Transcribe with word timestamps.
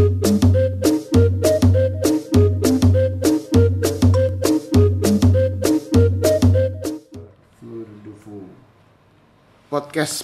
Podcast 0.00 0.16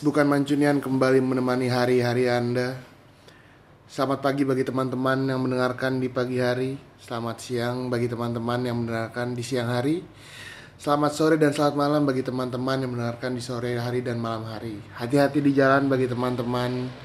Bukan 0.01 0.33
Mancunian 0.33 0.81
kembali 0.81 1.21
menemani 1.21 1.69
hari-hari 1.69 2.25
Anda. 2.25 2.81
Selamat 3.85 4.25
pagi 4.25 4.49
bagi 4.49 4.65
teman-teman 4.65 5.29
yang 5.29 5.45
mendengarkan 5.45 6.01
di 6.01 6.09
pagi 6.09 6.41
hari. 6.41 6.81
Selamat 6.97 7.45
siang 7.45 7.93
bagi 7.93 8.09
teman-teman 8.09 8.65
yang 8.65 8.81
mendengarkan 8.81 9.37
di 9.37 9.45
siang 9.45 9.69
hari. 9.69 10.01
Selamat 10.81 11.13
sore 11.13 11.37
dan 11.37 11.53
selamat 11.53 11.77
malam 11.77 12.09
bagi 12.09 12.25
teman-teman 12.25 12.81
yang 12.81 12.97
mendengarkan 12.97 13.37
di 13.37 13.45
sore 13.45 13.77
hari 13.77 14.01
dan 14.01 14.25
malam 14.25 14.49
hari. 14.49 14.81
Hati-hati 14.97 15.45
di 15.45 15.53
jalan 15.53 15.93
bagi 15.93 16.09
teman-teman 16.09 17.05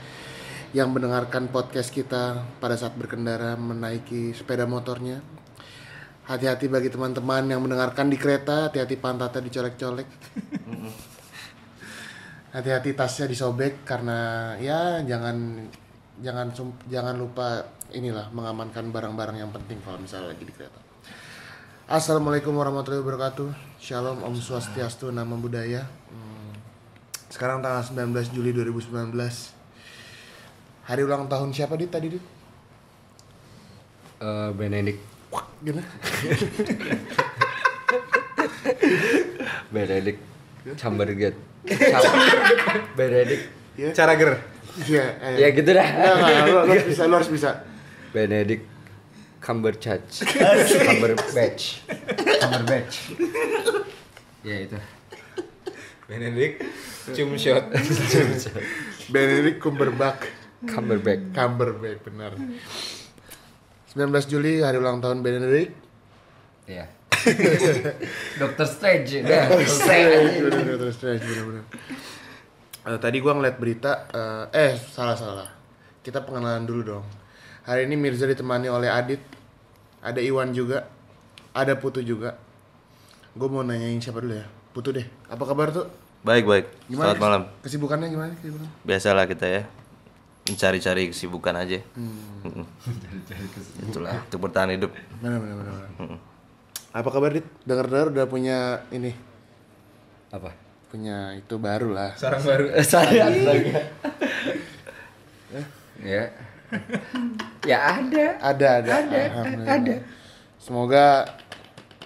yang 0.71 0.95
mendengarkan 0.95 1.51
podcast 1.51 1.91
kita 1.91 2.47
pada 2.63 2.79
saat 2.79 2.95
berkendara 2.95 3.59
menaiki 3.59 4.31
sepeda 4.31 4.63
motornya. 4.63 5.19
Hati-hati 6.31 6.71
bagi 6.71 6.87
teman-teman 6.87 7.43
yang 7.51 7.59
mendengarkan 7.59 8.07
di 8.07 8.15
kereta, 8.15 8.71
hati-hati 8.71 8.95
pantatnya 8.95 9.43
dicolek-colek. 9.51 10.07
hati-hati 12.55 12.95
tasnya 12.95 13.27
disobek 13.27 13.83
karena 13.83 14.51
ya 14.59 15.03
jangan 15.03 15.67
jangan 16.19 16.51
jangan 16.87 17.15
lupa 17.19 17.63
inilah 17.91 18.31
mengamankan 18.31 18.91
barang-barang 18.91 19.39
yang 19.39 19.51
penting 19.51 19.79
kalau 19.83 19.99
misalnya 19.99 20.31
lagi 20.31 20.47
di 20.47 20.55
kereta. 20.55 20.79
Assalamualaikum 21.91 22.55
warahmatullahi 22.55 23.03
wabarakatuh. 23.03 23.51
Shalom 23.75 24.23
Om 24.23 24.39
Swastiastu 24.39 25.11
Nama 25.11 25.35
Budaya. 25.35 25.83
Hmm. 26.07 26.55
Sekarang 27.27 27.59
tanggal 27.59 27.83
19 27.83 28.31
Juli 28.31 28.55
2019. 28.55 29.60
Hari 30.91 31.07
ulang 31.07 31.31
tahun 31.31 31.55
siapa 31.55 31.79
dit 31.79 31.87
tadi 31.87 32.11
dit? 32.11 32.19
Eh, 34.19 34.51
Benedict 34.51 34.99
Wah, 35.31 35.47
gimana? 35.63 35.87
Benedict 39.71 40.19
Chamberget 40.75 41.31
Cham- 41.95 42.11
Benedict 42.99 43.63
Ya. 43.79 43.95
Cara 43.95 44.19
ger. 44.19 44.35
Iya, 44.83 45.15
eh. 45.23 45.39
ya 45.39 45.47
gitu 45.55 45.71
dah 45.71 45.87
Nggak, 45.87 46.11
nggak, 46.11 46.43
lu, 46.43 46.59
lu 46.59 46.71
harus 46.75 46.87
bisa, 46.91 47.07
lu 47.07 47.15
harus 47.15 47.31
bisa. 47.31 47.63
Benedict 48.11 48.67
Cumberbatch 49.39 50.27
Cumberbatch 50.91 51.87
Cumberbatch 52.43 53.15
ya 54.43 54.59
itu 54.59 54.75
Benedict 56.11 56.67
cum 57.15 57.39
shot. 57.39 57.71
Benedict 59.07 59.63
Cumberbatch. 59.63 60.40
Cumberbatch 60.61 61.33
Cumberbatch 61.33 61.99
benar. 62.05 62.31
19 63.91 64.31
Juli 64.31 64.61
hari 64.61 64.77
ulang 64.77 65.01
tahun 65.01 65.25
Benedict. 65.25 65.73
ya 66.71 66.87
Doctor 68.41 68.65
Strange 68.65 69.21
udah 69.21 69.41
selesai 69.51 69.99
Bener, 70.41 70.77
bener, 70.77 70.93
Strange, 70.93 71.23
bener, 71.25 71.43
bener. 71.49 71.63
Eh, 72.81 72.97
tadi 72.97 73.17
gua 73.21 73.37
ngeliat 73.37 73.57
berita, 73.61 74.09
eh, 74.09 74.45
eh 74.53 74.73
salah 74.77 75.13
salah. 75.13 75.49
Kita 76.01 76.25
pengenalan 76.25 76.65
dulu 76.65 76.81
dong. 76.81 77.05
Hari 77.69 77.85
ini 77.85 77.93
Mirza 77.93 78.25
ditemani 78.25 78.65
oleh 78.73 78.89
Adit, 78.89 79.21
ada 80.01 80.17
Iwan 80.17 80.49
juga, 80.49 80.89
ada 81.53 81.77
Putu 81.77 82.01
juga. 82.01 82.41
Gue 83.37 83.47
mau 83.47 83.61
nanyain 83.61 84.01
siapa 84.01 84.17
dulu 84.17 84.33
ya? 84.33 84.49
Putu 84.73 84.89
deh. 84.89 85.05
Apa 85.29 85.45
kabar 85.45 85.69
tuh? 85.69 85.85
Baik 86.25 86.49
baik. 86.49 86.65
Gimana? 86.89 87.13
Selamat 87.13 87.21
malam. 87.21 87.41
Kesibukannya 87.61 88.07
gimana? 88.09 88.33
Kesibukan? 88.41 88.69
Biasalah 88.81 89.29
kita 89.29 89.45
ya 89.45 89.63
mencari-cari 90.43 91.09
kesibukan 91.09 91.53
aja. 91.53 91.79
Hmm. 91.93 92.65
Itulah 93.83 94.21
untuk 94.21 94.39
bertahan 94.41 94.71
hidup. 94.71 94.91
Bener, 95.17 95.37
bener, 95.37 95.55
bener. 95.55 95.73
bener. 95.95 96.19
Apa 96.91 97.07
kabar 97.07 97.31
Dit? 97.31 97.47
Dengar-dengar 97.61 98.11
udah 98.11 98.25
punya 98.25 98.57
ini, 98.89 99.15
apa 100.27 100.51
punya 100.87 101.31
itu 101.33 101.55
baru 101.55 101.91
lah. 101.91 102.11
Sarang 102.15 102.43
baru. 102.43 102.67
saya 102.83 103.31
ya 106.01 106.23
ya 107.61 107.77
ada 107.93 108.25
Ada, 108.41 108.67
ada. 108.81 108.91
Ada, 108.97 109.19
Alhamdulillah. 109.29 109.67
ada. 109.69 109.95
Semoga 110.57 111.05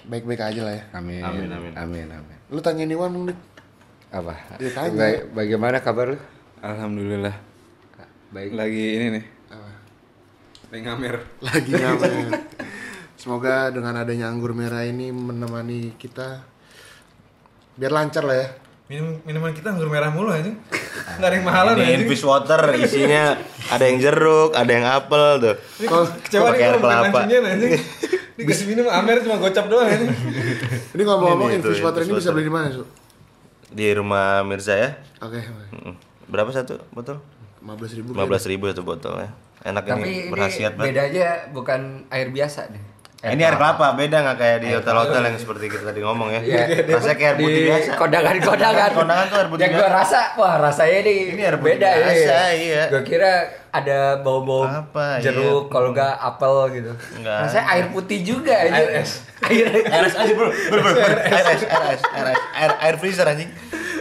baik-baik 0.05 0.41
aja 0.43 0.61
lah 0.61 0.73
ya. 0.75 0.83
amin 0.91 1.21
Amin, 1.21 1.49
amin. 1.49 1.73
amin 1.73 2.07
amin 2.09 2.37
Lu 2.49 2.61
tanyain 2.61 2.87
Iwan 2.87 3.09
dong, 3.09 3.25
Dit. 3.25 3.39
apa 4.11 4.33
Ya, 4.57 4.69
tanya. 4.69 4.93
Baga- 4.93 5.25
bagaimana 5.33 5.77
kabar 5.79 6.13
lu 6.13 6.19
Alhamdulillah. 6.59 7.35
Baik 8.35 8.51
Lagi 8.51 8.85
ini 8.99 9.07
nih. 9.15 9.23
Apa? 9.47 9.69
Lagi 10.67 10.81
ngamer. 10.83 11.15
Lagi 11.39 11.71
ngamen. 11.71 12.27
Semoga 13.21 13.71
dengan 13.71 13.95
adanya 13.95 14.27
anggur 14.27 14.51
merah 14.51 14.83
ini 14.83 15.07
menemani 15.15 15.95
kita 15.95 16.43
biar 17.79 17.95
lancar 17.95 18.27
lah 18.27 18.35
ya. 18.35 18.47
Minum 18.91 19.23
minuman 19.23 19.55
kita 19.55 19.71
anggur 19.71 19.87
merah 19.87 20.11
mulu 20.11 20.35
aja. 20.35 20.51
Enggak 21.15 21.29
ada 21.31 21.35
yang 21.39 21.47
mahalan 21.47 21.73
Ini 21.79 21.83
aja. 21.87 21.95
infus 22.03 22.21
water 22.27 22.61
isinya 22.75 23.39
ada 23.71 23.83
yang 23.87 23.97
jeruk, 24.03 24.51
ada 24.51 24.71
yang 24.71 24.85
apel 24.85 25.23
tuh. 25.39 25.55
Oh, 25.87 26.03
Kecewa 26.27 26.51
nih 26.51 26.59
pakai 26.59 26.65
air 26.67 26.75
kalau 26.75 26.91
kelapa. 26.91 27.19
Dikasih 28.35 28.65
minum 28.75 28.85
amer 28.91 29.23
cuma 29.23 29.39
gocap 29.39 29.65
doang 29.71 29.87
ini 30.93 31.01
ngomong-ngomong 31.07 31.49
Ini, 31.55 31.63
itu, 31.63 31.71
infus 31.71 31.81
water 31.87 32.03
ini 32.03 32.13
bisa 32.19 32.35
beli 32.35 32.45
di 32.45 32.53
mana, 32.53 32.67
Su? 32.67 32.83
Di 33.71 33.87
rumah 33.95 34.43
Mirza 34.43 34.75
ya. 34.75 34.91
Oke. 35.23 35.39
Mm-mm. 35.71 35.95
Berapa 36.27 36.51
satu 36.51 36.83
botol? 36.91 37.23
15 37.65 37.97
ribu. 37.97 38.09
15 38.13 38.51
ribu 38.51 38.63
satu 38.69 38.83
botol 38.83 39.17
ya. 39.19 39.29
Enak 39.65 39.81
tapi 39.81 39.97
ini 39.97 40.05
ini 40.05 40.29
berhasiat 40.29 40.77
banget. 40.77 40.93
bedanya 40.93 41.29
bukan 41.49 42.05
air 42.07 42.29
biasa 42.29 42.69
deh 42.69 42.83
Ini 43.25 43.41
air 43.41 43.57
kelapa 43.57 43.97
beda 43.97 44.21
nggak 44.21 44.37
kayak 44.37 44.57
di 44.61 44.69
hotel-hotel 44.69 45.17
yang 45.25 45.33
seperti 45.33 45.65
kita 45.65 45.81
tadi 45.81 45.97
ngomong 45.97 46.29
ya. 46.29 46.41
Iya. 46.45 46.85
Rasanya 46.85 47.17
kayak 47.17 47.33
air 47.33 47.41
putih 47.41 47.57
di 47.57 47.63
biasa. 47.65 47.89
kondangan-kondangan. 47.97 48.89
Kondangan 49.01 49.25
tuh 49.25 49.37
air 49.41 49.49
putih 49.49 49.61
Yang 49.65 49.73
biasa. 49.73 49.97
rasa, 49.97 50.19
wah 50.37 50.55
rasanya 50.61 50.99
nih 51.01 51.17
Ini 51.33 51.41
air 51.41 51.57
putih 51.57 51.73
beda 51.73 51.89
biasa, 51.97 52.37
iya. 52.53 52.83
Gua 52.93 53.01
kira 53.01 53.33
ada 53.73 53.99
bau-bau 54.21 54.69
Apa, 54.69 55.17
jeruk, 55.25 55.65
iya. 55.65 55.71
kalau 55.73 55.89
enggak 55.89 56.13
apel 56.21 56.55
gitu. 56.77 56.91
Enggak. 57.17 57.39
Rasanya 57.49 57.65
air 57.73 57.85
putih 57.89 58.19
juga 58.21 58.53
aja. 58.53 58.77
Air 58.77 58.89
es. 59.01 59.11
Air 59.41 59.67
Air 59.73 60.05
es 60.05 60.13
aja 60.13 60.33
bro, 60.37 60.47
bro, 60.53 60.79
bro, 60.85 60.91
bro. 60.93 61.09
Air 61.25 61.47
es, 61.49 61.61
air 61.65 61.85
es, 61.97 62.01
air 62.05 62.27
es, 62.29 62.41
air, 62.53 62.71
air 62.77 62.95
freezer 63.01 63.25
anjing. 63.25 63.49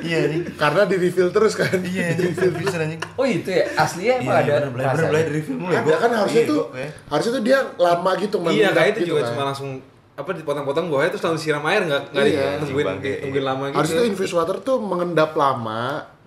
Iya 0.05 0.19
nih. 0.29 0.41
Karena 0.55 0.83
di 0.85 0.97
refill 0.97 1.31
terus 1.31 1.55
kan. 1.55 1.73
Iya, 1.75 2.13
anjing, 2.13 2.33
air 2.33 2.53
freezer 2.53 2.81
anjing. 2.81 3.01
Oh 3.15 3.25
itu 3.25 3.49
ya, 3.49 3.65
aslinya 3.75 4.15
emang 4.21 4.37
ada 4.39 4.53
bener, 4.59 4.71
belajar 4.71 4.93
rasanya? 4.95 5.11
belajar 5.11 5.33
review 5.33 5.57
mulu 5.57 5.73
ya. 5.73 5.81
Ada 5.81 5.97
kan 5.97 6.11
harusnya 6.15 6.39
Iya, 6.39 6.51
tuh 6.51 6.61
kayak- 6.71 6.93
harusnya 7.07 7.33
tuh 7.33 7.43
dia 7.43 7.59
lama 7.77 8.11
gitu 8.17 8.37
Iya 8.55 8.69
kayak 8.71 8.89
itu 8.91 8.99
gitu 9.01 9.09
juga 9.09 9.21
kan. 9.21 9.29
cuma 9.33 9.43
langsung 9.47 9.71
apa 10.15 10.31
dipotong-potong 10.31 10.87
bawahnya 10.87 11.11
terus 11.11 11.25
langsung 11.25 11.43
siram 11.43 11.65
air 11.65 11.83
enggak 11.83 12.03
enggak 12.09 12.25
Iya. 12.25 12.47
ditungguin 12.55 12.87
iya. 13.03 13.19
tungguin 13.19 13.45
lama 13.45 13.65
gitu. 13.67 13.77
Harusnya 13.77 13.97
tuh 13.97 14.07
infus 14.07 14.33
water 14.33 14.57
tuh 14.61 14.77
mengendap 14.79 15.31
lama 15.35 15.83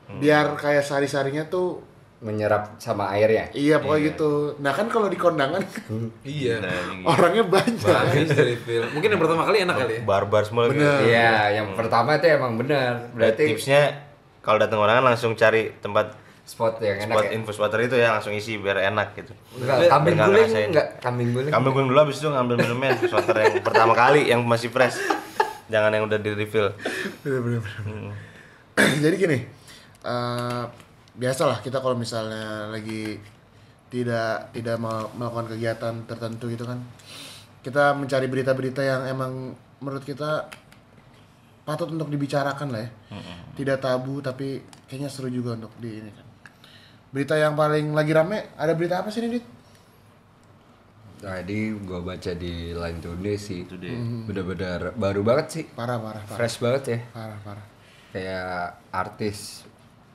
Hmm. 0.06 0.20
biar 0.20 0.56
kayak 0.56 0.82
sari-sarinya 0.82 1.44
tuh 1.46 1.84
Menyerap 2.18 2.82
sama 2.82 3.14
airnya. 3.14 3.46
iya 3.54 3.78
pokoknya 3.78 4.10
gitu. 4.10 4.58
Nah 4.58 4.74
kan 4.74 4.90
kalau 4.90 5.06
di 5.06 5.14
kondangan 5.16 5.62
Iya. 6.26 6.58
Nah, 6.66 6.74
orangnya 7.06 7.46
banyak. 7.46 7.78
Bagus 7.78 8.30
dari 8.34 8.58
film. 8.66 8.90
Mungkin 8.90 9.10
yang 9.14 9.22
pertama 9.22 9.46
kali 9.46 9.58
enak 9.62 9.76
kali 9.78 9.94
ya. 9.94 10.02
barbar 10.02 10.42
semua 10.42 10.66
lagi. 10.66 10.82
Bener. 10.82 10.98
Iya, 11.06 11.34
yang 11.62 11.68
pertama 11.78 12.18
itu 12.18 12.26
emang 12.26 12.58
benar. 12.58 13.14
Berarti 13.14 13.54
tipsnya 13.54 13.82
kalau 14.42 14.58
datang 14.58 14.82
kondangan 14.82 15.06
langsung 15.06 15.38
cari 15.38 15.78
tempat 15.78 16.18
spot 16.42 16.80
yang 16.80 17.06
enak 17.06 17.12
spot 17.12 17.26
ya. 17.28 17.32
infus 17.36 17.58
water 17.60 17.80
itu 17.84 17.96
ya 18.00 18.16
langsung 18.16 18.32
isi 18.32 18.56
biar 18.58 18.80
enak 18.88 19.14
gitu. 19.14 19.36
Enggak, 19.60 19.78
kambing 19.86 20.16
guling 20.16 20.50
enggak 20.72 20.88
kambing 20.98 21.30
guling. 21.36 21.52
Kambing 21.52 21.72
gue 21.72 21.84
dulu 21.86 22.00
habis 22.00 22.18
itu 22.18 22.28
ngambil 22.32 22.56
minumnya 22.58 22.90
infus 22.96 23.12
water 23.12 23.36
yang 23.36 23.60
pertama 23.60 23.94
kali 23.94 24.26
yang 24.26 24.42
masih 24.42 24.72
fresh. 24.72 24.96
Jangan 25.68 25.92
yang 25.92 26.08
udah 26.08 26.16
di 26.16 26.32
refill. 26.32 26.72
Bener, 27.22 27.40
bener, 27.44 27.60
bener. 27.62 27.84
Hmm. 27.84 28.10
Jadi 29.04 29.16
gini, 29.20 29.38
eh 30.02 30.64
biasalah 31.18 31.66
kita 31.66 31.82
kalau 31.82 31.98
misalnya 31.98 32.70
lagi 32.70 33.18
tidak 33.90 34.54
tidak 34.54 34.78
mau 34.78 35.10
melakukan 35.18 35.58
kegiatan 35.58 35.94
tertentu 36.06 36.46
gitu 36.54 36.70
kan, 36.70 36.80
kita 37.66 37.98
mencari 37.98 38.30
berita-berita 38.30 38.82
yang 38.86 39.02
emang 39.10 39.58
menurut 39.82 40.06
kita 40.06 40.46
patut 41.68 41.92
untuk 41.92 42.08
dibicarakan 42.08 42.70
lah 42.72 42.82
ya, 42.86 42.90
tidak 43.58 43.84
tabu 43.84 44.24
tapi 44.24 44.62
kayaknya 44.88 45.10
seru 45.12 45.28
juga 45.28 45.58
untuk 45.58 45.74
di 45.82 46.00
ini 46.00 46.12
kan. 46.14 46.26
Berita 47.08 47.36
yang 47.40 47.56
paling 47.56 47.96
lagi 47.96 48.12
rame 48.12 48.54
ada 48.60 48.76
berita 48.78 49.02
apa 49.02 49.10
sih 49.12 49.24
nih 49.24 49.40
Dit? 49.40 49.46
Tadi 51.18 51.74
gua 51.82 52.06
baca 52.06 52.32
di 52.38 52.78
Line 52.78 53.00
Today 53.02 53.36
sih. 53.42 53.66
Today. 53.66 53.96
Bener-bener 54.30 54.94
baru 54.94 55.26
banget 55.26 55.48
sih. 55.50 55.64
Parah 55.74 55.98
parah 55.98 56.22
parah 56.22 56.38
Fresh 56.38 56.62
banget 56.62 56.84
ya. 56.88 57.00
parah 57.10 57.40
parah. 57.42 57.66
Kayak 58.14 58.78
artis 58.94 59.66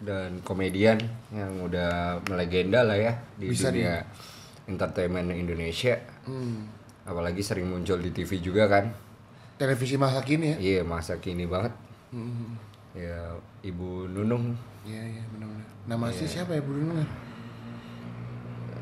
dan 0.02 0.42
komedian 0.42 0.98
yang 1.30 1.62
udah 1.62 2.18
melegenda 2.26 2.82
lah 2.82 2.98
ya 2.98 3.14
di 3.38 3.54
Bisa 3.54 3.70
dunia 3.70 4.02
entertainment 4.66 5.30
Indonesia. 5.30 5.98
Hmm. 6.26 6.66
Apalagi 7.06 7.42
sering 7.42 7.66
muncul 7.70 7.98
di 7.98 8.10
TV 8.10 8.38
juga 8.42 8.66
kan. 8.70 8.90
Televisi 9.58 9.94
masa 9.94 10.22
kini 10.22 10.54
ya. 10.54 10.56
Iya, 10.58 10.82
masa 10.82 11.18
kini 11.22 11.46
banget. 11.46 11.74
Hmm. 12.10 12.58
Ya, 12.92 13.38
Ibu 13.64 14.10
Nunung 14.10 14.58
Iya 14.82 15.02
iya 15.06 15.22
benar-benar. 15.30 15.66
Nama 15.86 16.04
asli 16.10 16.26
siapa 16.26 16.58
ya 16.58 16.62
Bu 16.62 16.74
Nunung 16.74 16.98
ya? 16.98 17.08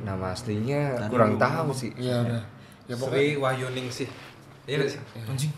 nama 0.00 0.32
aslinya 0.32 0.96
kurang 1.12 1.36
tahu 1.36 1.76
sih. 1.76 1.92
Iya 2.00 2.24
udah. 2.24 2.42
Ya 2.88 2.94
pokoknya 2.96 3.20
Sri 3.20 3.36
Wahyuning 3.36 3.88
sih. 3.92 4.08
Iya 4.64 4.88
sih? 4.88 5.00
Anjing. 5.28 5.52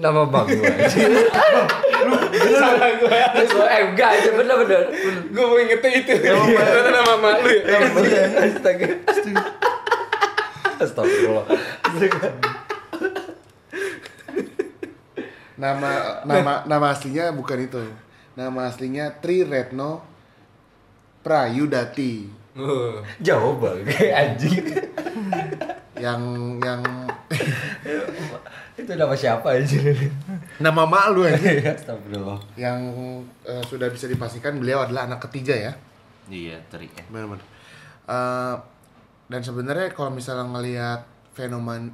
Nama 0.00 0.24
bang 0.24 0.46
gue. 0.48 0.64
Salah 2.34 2.90
gue. 2.98 3.10
Eh 3.64 3.82
enggak, 3.90 4.10
itu 4.18 4.30
bener-bener. 4.34 4.82
Gue 5.30 5.44
mau 5.44 5.58
ingetin 5.58 5.92
itu. 6.02 6.12
Itu 6.18 6.90
nama 6.90 7.14
mak 7.20 7.36
lu 7.44 7.50
ya. 7.50 7.78
Astaga. 8.42 8.86
Astagfirullah. 10.82 11.46
nama 15.54 15.90
nama 16.26 16.52
nama 16.66 16.86
aslinya 16.90 17.30
bukan 17.30 17.58
itu. 17.64 17.82
Nama 18.34 18.60
aslinya 18.66 19.14
Tri 19.22 19.46
Retno 19.46 20.02
Prayudati. 21.22 22.26
Uh, 22.54 23.02
Jauh 23.18 23.58
banget 23.58 24.14
anjing. 24.14 24.62
Yang 25.98 26.20
yang 26.62 26.82
itu 28.74 28.90
nama 28.98 29.14
siapa 29.14 29.54
aja? 29.54 29.78
Nama 30.58 30.82
mak 30.84 31.06
lu 31.10 31.22
aja. 31.22 31.38
Astagfirullah. 31.76 32.38
yang 32.54 32.78
eh, 33.42 33.62
sudah 33.64 33.88
bisa 33.88 34.06
dipastikan 34.06 34.56
beliau 34.56 34.82
adalah 34.82 35.06
anak 35.06 35.24
ketiga 35.26 35.54
ya. 35.54 35.72
Iya, 36.26 36.56
teri 36.68 36.88
ya. 36.88 37.04
Benar-benar. 37.08 37.44
Eh, 38.04 38.56
dan 39.26 39.40
sebenarnya 39.40 39.88
kalau 39.90 40.10
misalnya 40.10 40.44
ngelihat 40.46 41.00
fenomena 41.32 41.88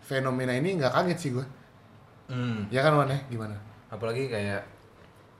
fenomena 0.00 0.52
ini 0.52 0.78
nggak 0.78 0.90
kaget 0.92 1.18
sih 1.18 1.30
gue. 1.32 1.46
hmm. 2.28 2.70
Ya 2.70 2.82
kan 2.82 2.94
Wan 2.94 3.10
ya? 3.10 3.18
Gimana? 3.28 3.54
Apalagi 3.88 4.26
kayak 4.26 4.62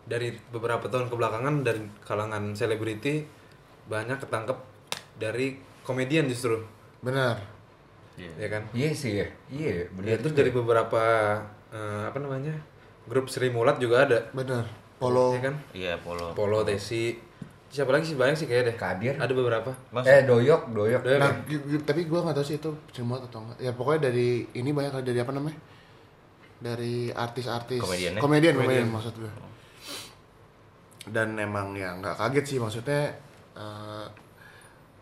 dari 0.02 0.34
beberapa 0.50 0.82
tahun 0.87 1.06
kebelakangan 1.06 1.62
dari 1.62 1.78
kalangan 2.02 2.52
selebriti 2.52 3.22
banyak 3.87 4.19
ketangkep 4.19 4.58
dari 5.16 5.58
komedian 5.82 6.26
justru, 6.26 6.58
Benar. 7.00 7.38
ya 8.19 8.46
kan? 8.46 8.62
Iya 8.70 8.90
sih 8.93 9.12
ya. 9.19 9.26
Iya, 9.50 9.70
Ya, 9.72 9.84
bener. 9.90 10.19
terus 10.22 10.34
dari 10.34 10.50
beberapa 10.50 11.02
eh, 11.72 12.04
apa 12.04 12.19
namanya 12.19 12.52
grup 13.02 13.26
Sri 13.26 13.48
Mulat 13.48 13.76
juga 13.76 14.04
ada, 14.04 14.20
Benar. 14.30 14.62
Polo. 14.94 15.34
ya 15.34 15.42
kan? 15.42 15.54
Iya, 15.72 15.94
polo. 15.98 16.30
Polo, 16.30 16.62
Tesi, 16.62 17.19
siapa 17.66 17.90
lagi 17.90 18.06
sih 18.06 18.14
banyak 18.14 18.36
sih 18.36 18.46
kayaknya 18.46 18.70
deh. 18.70 18.76
Kadir. 18.78 19.14
Ada 19.16 19.32
beberapa. 19.32 19.74
Mas, 19.90 20.04
Eh 20.04 20.22
doyok, 20.22 20.70
doyok. 20.70 21.02
Doyok. 21.02 21.19
Nah, 21.19 21.32
gi- 21.42 21.82
tapi 21.82 22.06
gue 22.06 22.14
nggak 22.14 22.30
tahu 22.32 22.46
sih 22.46 22.56
itu 22.56 22.70
cemot 22.92 23.19
atau 23.20 23.42
enggak. 23.42 23.58
Ya 23.58 23.72
pokoknya 23.72 24.06
dari 24.06 24.46
ini 24.52 24.70
banyak 24.70 25.02
dari 25.02 25.19
apa 25.19 25.34
namanya? 25.34 25.58
Dari 26.62 27.10
artis-artis 27.10 27.82
Komedian 27.82 28.14
ya? 28.14 28.20
komedian, 28.22 28.54
komedian 28.54 28.86
maksud 28.86 29.19
gue. 29.19 29.32
Dan 31.02 31.34
emang 31.34 31.74
ya 31.74 31.98
nggak 31.98 32.14
kaget 32.14 32.44
sih 32.46 32.58
maksudnya 32.62 33.10
eh, 33.52 34.06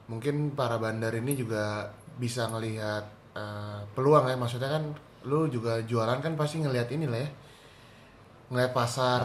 mungkin 0.08 0.56
para 0.56 0.80
bandar 0.80 1.12
ini 1.12 1.36
juga 1.36 1.84
bisa 2.16 2.48
ngelihat 2.48 3.04
eh, 3.36 3.78
peluang 3.92 4.24
ya 4.24 4.36
maksudnya 4.40 4.72
kan 4.72 4.84
lu 5.28 5.50
juga 5.52 5.84
jualan 5.84 6.18
kan 6.24 6.32
pasti 6.38 6.64
ngelihat 6.64 6.88
ini 6.92 7.06
lah 7.10 7.20
ya. 7.20 7.30
Ngelihat 8.50 8.72
pasar 8.74 9.22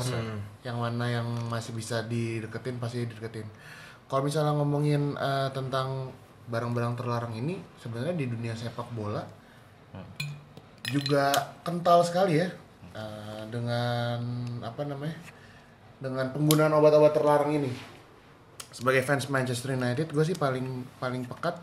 yang 0.61 0.77
mana 0.77 1.05
yang 1.09 1.27
masih 1.47 1.73
bisa 1.73 2.03
dideketin 2.05 2.77
pasti 2.77 3.07
dideketin. 3.07 3.47
Kalau 4.05 4.21
misalnya 4.21 4.53
ngomongin 4.53 5.15
eh, 5.17 5.49
tentang 5.55 6.11
barang-barang 6.45 6.93
terlarang 6.93 7.33
ini 7.33 7.57
sebenarnya 7.81 8.13
di 8.13 8.29
dunia 8.29 8.53
sepak 8.53 8.93
bola 8.93 9.25
juga 10.93 11.33
kental 11.65 12.05
sekali 12.05 12.37
ya. 12.37 12.47
Eh, 12.95 13.43
dengan 13.49 14.19
apa 14.63 14.87
namanya 14.87 15.17
dengan 15.99 16.29
penggunaan 16.31 16.75
obat-obat 16.75 17.15
terlarang 17.15 17.55
ini. 17.55 17.71
Sebagai 18.75 19.07
fans 19.07 19.31
Manchester 19.31 19.73
United 19.73 20.11
gue 20.11 20.23
sih 20.27 20.35
paling 20.35 20.83
paling 20.99 21.23
pekat. 21.25 21.55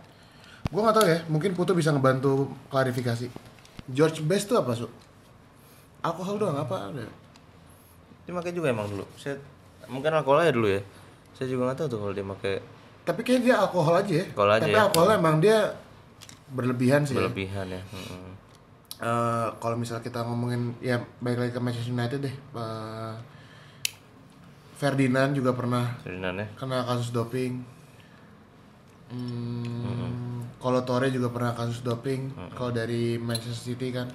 Gue 0.72 0.80
nggak 0.80 0.96
tahu 0.96 1.06
ya 1.06 1.18
mungkin 1.28 1.52
Putu 1.52 1.76
bisa 1.76 1.92
ngebantu 1.92 2.48
klarifikasi 2.72 3.51
George 3.90 4.22
Best 4.22 4.46
itu 4.46 4.54
apa 4.54 4.76
su 4.76 4.86
alkohol 6.02 6.38
doang 6.38 6.58
apa 6.58 6.90
ada 6.90 7.06
dia 8.22 8.32
pakai 8.32 8.54
juga 8.54 8.70
emang 8.70 8.86
dulu. 8.86 9.02
Saya 9.18 9.34
mungkin 9.90 10.14
alkohol 10.14 10.46
aja 10.46 10.54
dulu 10.54 10.70
ya. 10.70 10.82
Saya 11.34 11.50
juga 11.50 11.66
nggak 11.70 11.78
tahu 11.82 11.88
tuh 11.90 11.98
kalau 11.98 12.14
dia 12.14 12.22
pakai 12.22 12.54
tapi 13.02 13.20
kayaknya 13.26 13.42
dia 13.50 13.54
alkohol 13.58 13.98
aja 13.98 14.14
ya 14.14 14.26
Alkohol 14.30 14.50
aja 14.54 14.62
tapi 14.62 14.78
ya. 14.78 14.82
alkohol 14.86 15.10
emang 15.10 15.36
dia 15.42 15.58
berlebihan 16.54 17.02
sih 17.02 17.18
ya. 17.18 17.26
berlebihan 17.26 17.66
ya. 17.66 17.82
Mm-mm. 17.90 18.30
Eh, 19.02 19.48
kalau 19.58 19.74
misalnya 19.74 20.06
kita 20.06 20.22
ngomongin 20.22 20.78
ya 20.78 21.02
baik 21.18 21.42
lagi 21.42 21.50
ke 21.50 21.58
Manchester 21.58 21.90
United 21.90 22.22
deh 22.22 22.30
eh, 22.30 23.14
Ferdinand 24.78 25.34
juga 25.34 25.50
pernah 25.58 25.98
Ferdinand 26.06 26.36
ya. 26.38 26.46
kena 26.54 26.86
kasus 26.86 27.10
doping 27.10 27.66
hmm, 29.10 29.90
kalau 30.62 30.80
Torre 30.80 31.10
juga 31.10 31.28
pernah 31.28 31.52
kasus 31.52 31.82
doping 31.82 32.30
kalau 32.52 32.70
dari 32.70 33.18
Manchester 33.18 33.74
City 33.74 33.90
kan. 33.90 34.06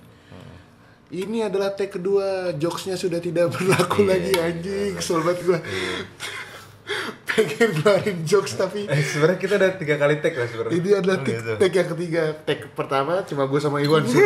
Ini 1.07 1.47
adalah 1.47 1.71
take 1.71 1.93
kedua 1.93 2.51
jokesnya 2.53 2.95
sudah 2.95 3.19
tidak 3.19 3.47
berlaku 3.53 4.03
lagi 4.03 4.31
anjing. 4.33 4.91
kesel 4.93 5.19
banget 5.21 5.39
gue 5.41 5.59
pengen 7.27 7.69
keluarin 7.75 8.17
jokes 8.23 8.55
tapi 8.55 8.83
Eh, 8.85 8.99
sebenarnya 8.99 9.37
kita 9.37 9.53
ada 9.55 9.69
tiga 9.73 9.95
kali 9.95 10.19
tag 10.19 10.33
lah 10.33 10.47
sebenarnya. 10.47 10.73
ini 10.73 10.89
adalah 10.93 11.17
take, 11.21 11.39
take 11.57 11.75
yang 11.75 11.89
ketiga. 11.89 12.23
Take 12.43 12.63
pertama 12.71 13.23
cuma 13.23 13.43
gue 13.45 13.59
sama 13.61 13.79
Iwan 13.79 14.03
sih. 14.03 14.19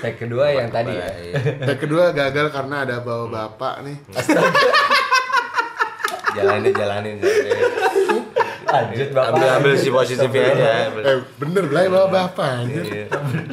Tag 0.00 0.16
kedua 0.16 0.48
yang 0.48 0.72
tadi. 0.72 0.96
ya. 0.96 1.06
take 1.60 1.76
kedua 1.78 2.10
gagal 2.10 2.48
karena 2.48 2.82
ada 2.82 3.04
bawa 3.04 3.28
bapak 3.28 3.84
nih. 3.84 3.96
Jalanin, 6.32 6.72
jalanin, 6.72 7.14
jalanin. 7.20 7.79
Lanjut 8.70 9.08
bapak. 9.10 9.30
Ambil 9.34 9.48
ambil 9.50 9.72
si 9.74 9.88
positifnya 9.90 10.42
aja. 10.54 10.70
eh 10.94 11.18
bener 11.36 11.64
lah 11.68 11.82
bawa 11.90 12.06
bapak 12.08 12.48
anjir 12.62 12.84
Iya. 12.86 13.06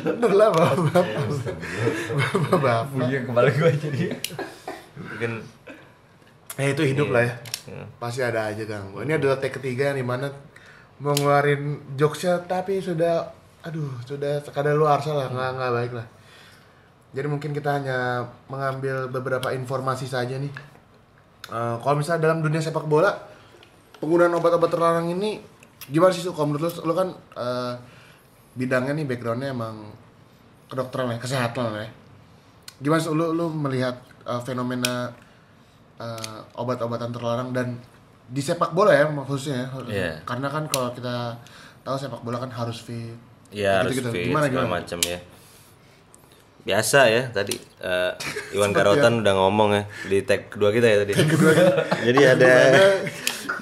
bener 0.05 0.31
lah 0.33 0.47
bawa 0.53 0.71
bapak 0.77 1.05
bawa 2.13 2.37
bapak 2.53 2.77
Punya 2.93 3.19
kembali 3.25 3.51
gue 3.51 3.71
jadi. 3.81 4.01
Mungkin 4.97 5.31
Eh 6.57 6.73
itu 6.73 6.83
hidup 6.85 7.13
lah 7.13 7.21
ya. 7.21 7.33
Iya. 7.69 7.83
Pasti 7.97 8.21
ada 8.25 8.49
aja 8.49 8.63
gangguan. 8.65 9.05
Ini 9.05 9.21
adalah 9.21 9.37
take 9.37 9.61
ketiga 9.61 9.93
yang 9.93 10.01
di 10.01 10.05
mana 10.05 10.29
mau 10.97 11.13
ngeluarin 11.13 11.93
jokesnya 11.93 12.41
tapi 12.49 12.81
sudah 12.81 13.29
aduh 13.61 13.93
sudah 14.01 14.41
sekadar 14.41 14.73
luar 14.73 14.97
lah 15.01 15.29
nggak 15.29 15.49
nggak 15.53 15.71
baik 15.73 15.91
lah. 15.93 16.07
Jadi 17.13 17.27
mungkin 17.29 17.53
kita 17.53 17.69
hanya 17.77 18.25
mengambil 18.49 19.05
beberapa 19.05 19.53
informasi 19.53 20.09
saja 20.09 20.37
nih. 20.37 20.49
Eh, 21.47 21.75
kalau 21.79 21.95
misalnya 21.95 22.25
dalam 22.25 22.41
dunia 22.41 22.59
sepak 22.59 22.89
bola 22.89 23.13
penggunaan 23.97 24.33
obat-obat 24.33 24.69
terlarang 24.69 25.07
ini 25.09 25.39
gimana 25.87 26.11
sih? 26.11 26.25
Kalau 26.25 26.47
menurut 26.49 26.67
lu, 26.67 26.87
lu 26.87 26.93
kan 26.93 27.09
eh, 27.35 27.73
bidangnya 28.53 28.93
nih 28.97 29.05
backgroundnya 29.05 29.49
emang 29.53 29.91
kedokteran 30.67 31.13
ya, 31.13 31.19
kesehatan 31.21 31.71
ya. 31.77 31.87
Gimana 32.81 32.99
sih 32.99 33.09
lu, 33.11 33.33
lu 33.33 33.47
melihat 33.49 33.95
eh, 34.25 34.41
fenomena 34.43 35.09
eh, 35.97 36.39
obat-obatan 36.55 37.09
terlarang 37.09 37.49
dan 37.51 37.77
di 38.27 38.43
sepak 38.43 38.75
bola 38.75 38.91
ya 38.91 39.07
khususnya 39.23 39.63
ya. 39.63 39.67
Iya. 39.87 40.11
Karena 40.27 40.51
kan 40.51 40.67
kalau 40.67 40.91
kita 40.91 41.31
tahu 41.81 41.95
sepak 41.95 42.21
bola 42.21 42.37
kan 42.37 42.51
harus 42.51 42.83
fit. 42.83 43.15
ya 43.47 43.79
harus 43.79 43.95
Gitu-gitu. 43.95 44.11
fit 44.11 44.27
Gimana, 44.27 44.51
gimana? 44.51 44.83
macam 44.83 44.99
ya. 45.07 45.19
Biasa 46.67 47.07
ya 47.07 47.23
tadi 47.31 47.55
eh, 47.79 48.11
Iwan 48.59 48.75
Garotan 48.75 49.23
udah 49.23 49.33
ngomong 49.39 49.69
ya 49.71 49.83
di 50.11 50.19
tag 50.27 50.51
kedua 50.51 50.75
kita 50.75 50.83
ya 50.83 50.97
tadi. 51.07 51.13
Jadi 52.11 52.19
ada 52.27 52.51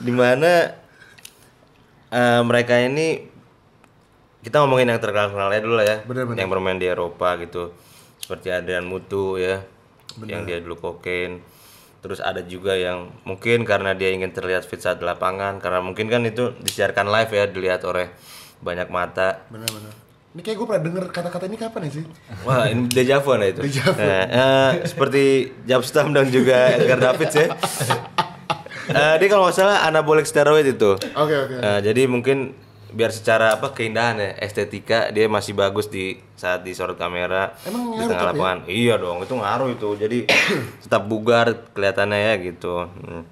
di 0.05 0.13
mana 0.13 0.69
eh, 2.13 2.41
mereka 2.45 2.77
ini 2.77 3.33
kita 4.45 4.61
ngomongin 4.61 4.93
yang 4.93 5.01
terkenal-kenalnya 5.01 5.61
dulu 5.65 5.75
lah 5.81 5.85
ya. 5.89 5.97
Bener-bener. 6.05 6.45
Yang 6.45 6.49
bermain 6.53 6.77
di 6.77 6.85
Eropa 6.85 7.33
gitu. 7.41 7.73
Seperti 8.21 8.53
Adrian 8.53 8.85
Mutu 8.85 9.41
ya. 9.41 9.65
Yang 10.21 10.41
dia 10.45 10.57
dulu 10.61 10.77
kokain. 10.77 11.41
Terus 12.05 12.21
ada 12.21 12.45
juga 12.45 12.77
yang 12.77 13.09
mungkin 13.25 13.65
karena 13.65 13.97
dia 13.97 14.13
ingin 14.13 14.29
terlihat 14.29 14.69
fit 14.69 14.77
saat 14.77 15.01
di 15.01 15.05
lapangan 15.09 15.57
karena 15.57 15.81
mungkin 15.81 16.05
kan 16.05 16.21
itu 16.21 16.53
disiarkan 16.61 17.09
live 17.09 17.33
ya 17.33 17.49
dilihat 17.49 17.81
oleh 17.89 18.13
banyak 18.61 18.93
mata. 18.93 19.41
Benar-benar. 19.49 20.05
Ini 20.37 20.41
kayak 20.45 20.57
gue 20.61 20.67
pernah 20.69 20.83
denger 20.83 21.05
kata-kata 21.09 21.43
ini 21.49 21.57
kapan 21.57 21.81
ya 21.89 21.91
sih? 21.95 22.05
Wah, 22.45 22.69
ini 22.69 22.85
deja 22.91 23.17
vu 23.23 23.33
nah 23.33 23.49
itu. 23.49 23.63
Deja 23.65 23.87
vu. 23.89 23.97
Nah, 23.97 24.23
eh, 24.29 24.71
seperti 24.85 25.23
Jabstam 25.65 26.13
dan 26.13 26.29
juga 26.29 26.75
Edgar 26.77 27.01
Davids 27.01 27.33
ya. 27.33 27.49
Eh, 28.85 29.15
dia 29.17 29.27
kalau 29.27 29.47
nggak 29.47 29.55
salah 29.55 29.83
anabolic 29.83 30.23
steroid 30.23 30.67
itu. 30.67 30.93
Oke 30.93 31.35
oke. 31.35 31.55
Eh, 31.57 31.79
jadi 31.81 32.05
mungkin 32.05 32.53
biar 32.95 33.11
secara 33.11 33.51
apa 33.51 33.71
keindahan 33.71 34.15
ya, 34.15 34.29
estetika 34.39 35.09
dia 35.09 35.27
masih 35.27 35.51
bagus 35.51 35.89
di 35.89 36.15
saat 36.33 36.63
disorot 36.63 36.95
kamera 36.95 37.51
Emang 37.67 37.91
di 37.91 38.03
tengah 38.03 38.07
tapi 38.07 38.23
ya? 38.23 38.31
lapangan. 38.31 38.59
Iya 38.65 38.93
dong, 38.95 39.17
itu 39.19 39.33
ngaruh 39.33 39.69
itu. 39.69 39.89
Jadi 39.95 40.17
tetap 40.85 41.03
bugar 41.03 41.45
kelihatannya 41.73 42.19
ya 42.19 42.33
gitu. 42.39 42.85
Hmm. 42.87 43.23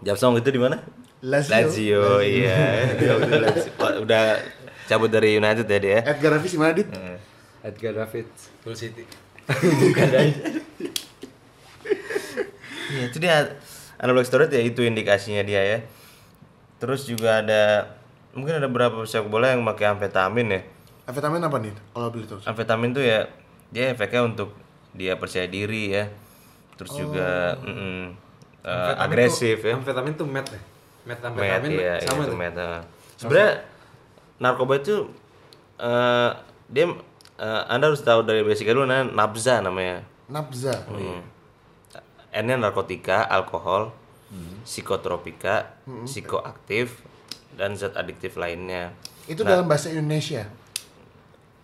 Jabstam 0.00 0.34
itu 0.34 0.48
di 0.48 0.58
mana? 0.58 0.80
Lazio. 1.20 1.52
Lazio, 1.52 2.04
iya. 2.20 2.92
Dia 2.94 3.12
udah 3.20 3.38
Lazio. 3.42 3.70
Wah, 3.78 3.92
Udah 4.00 4.22
cabut 4.86 5.08
dari 5.08 5.34
United 5.34 5.66
ya 5.66 5.78
dia. 5.78 5.98
Edgar 6.04 6.36
Davis 6.36 6.52
gimana 6.52 6.72
dit? 6.72 6.88
Edgar 7.62 7.92
David. 7.94 8.26
Full 8.62 8.76
City. 8.76 9.04
Bukan 9.82 10.08
aja. 10.10 10.34
Iya, 12.86 13.02
itu 13.10 13.18
dia 13.18 13.50
anabolic 13.96 14.24
steroid 14.24 14.48
ya 14.48 14.60
itu 14.60 14.80
indikasinya 14.80 15.40
dia 15.40 15.62
ya. 15.62 15.78
Terus 16.76 17.04
juga 17.04 17.40
ada 17.40 17.92
mungkin 18.32 18.52
ada 18.54 18.66
beberapa 18.66 19.00
pesepak 19.00 19.26
bola 19.26 19.50
yang 19.50 19.64
pakai 19.64 19.90
amfetamin 19.90 20.48
ya. 20.50 20.60
Amfetamin 21.06 21.40
apa 21.40 21.56
nih 21.58 21.72
kalau 21.90 22.08
beli 22.10 22.24
tuh? 22.24 22.40
Amfetamin 22.42 22.90
tuh 22.92 23.00
ya 23.00 23.24
dia 23.68 23.90
efeknya 23.90 24.22
untuk 24.24 24.52
dia 24.92 25.14
percaya 25.14 25.46
diri 25.46 25.92
ya. 25.92 26.04
Terus 26.76 26.92
juga 26.92 27.56
Oh. 27.56 27.64
mm-mm, 27.64 28.02
eh, 28.60 28.68
Amfetamin 28.68 29.00
agresif 29.02 29.56
tuh- 29.58 29.66
ya. 29.66 29.74
Amfetamin 29.74 30.12
tuh 30.14 30.26
met 30.26 30.46
ya. 30.46 30.60
Met 31.06 31.16
Met 31.16 31.24
amfetamin 31.24 31.70
ya, 31.72 31.94
sama 32.02 32.22
itu 32.22 32.28
tuh. 32.28 32.36
met. 32.36 32.54
eh. 32.54 32.80
Sebenarnya 33.16 33.52
narkoba 34.36 34.74
itu 34.76 34.96
eh 35.78 36.30
dia 36.68 36.84
eh, 37.36 37.62
Anda 37.66 37.88
harus 37.88 38.00
tahu 38.00 38.20
dari 38.22 38.42
basic 38.42 38.66
dulu 38.66 38.84
namanya 38.84 39.08
nabza 39.08 39.60
namanya. 39.60 40.04
Nabza. 40.26 40.74
Hmm. 40.84 41.22
N-nya 42.36 42.60
narkotika, 42.60 43.24
alkohol, 43.24 43.96
psikotropika, 44.60 45.80
psikoaktif, 46.04 47.00
dan 47.56 47.72
zat 47.72 47.96
adiktif 47.96 48.36
lainnya. 48.36 48.92
Itu 49.24 49.42
dalam 49.42 49.64
bahasa 49.64 49.88
Indonesia. 49.88 50.44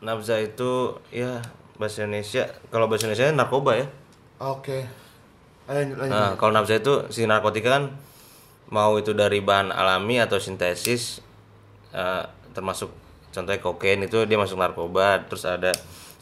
Nabza 0.03 0.41
itu 0.41 0.99
ya 1.13 1.45
bahasa 1.77 2.03
Indonesia. 2.09 2.49
Kalau 2.73 2.89
bahasa 2.89 3.07
Indonesia 3.07 3.31
narkoba 3.37 3.73
ya. 3.79 3.87
Oke. 4.43 4.89
Ayo 5.71 5.95
lanjut. 5.95 6.11
Nah, 6.11 6.35
kalau 6.41 6.51
nabza 6.51 6.81
itu 6.81 7.07
si 7.15 7.23
narkotika 7.29 7.79
kan 7.79 7.85
mau 8.73 8.97
itu 8.99 9.13
dari 9.15 9.39
bahan 9.45 9.71
alami 9.71 10.19
atau 10.19 10.41
sintesis 10.41 11.21
eh, 11.93 12.25
termasuk 12.57 12.89
contohnya 13.31 13.61
kokain 13.61 14.03
itu 14.03 14.25
dia 14.27 14.41
masuk 14.41 14.59
narkoba. 14.59 15.23
Terus 15.29 15.45
ada 15.47 15.71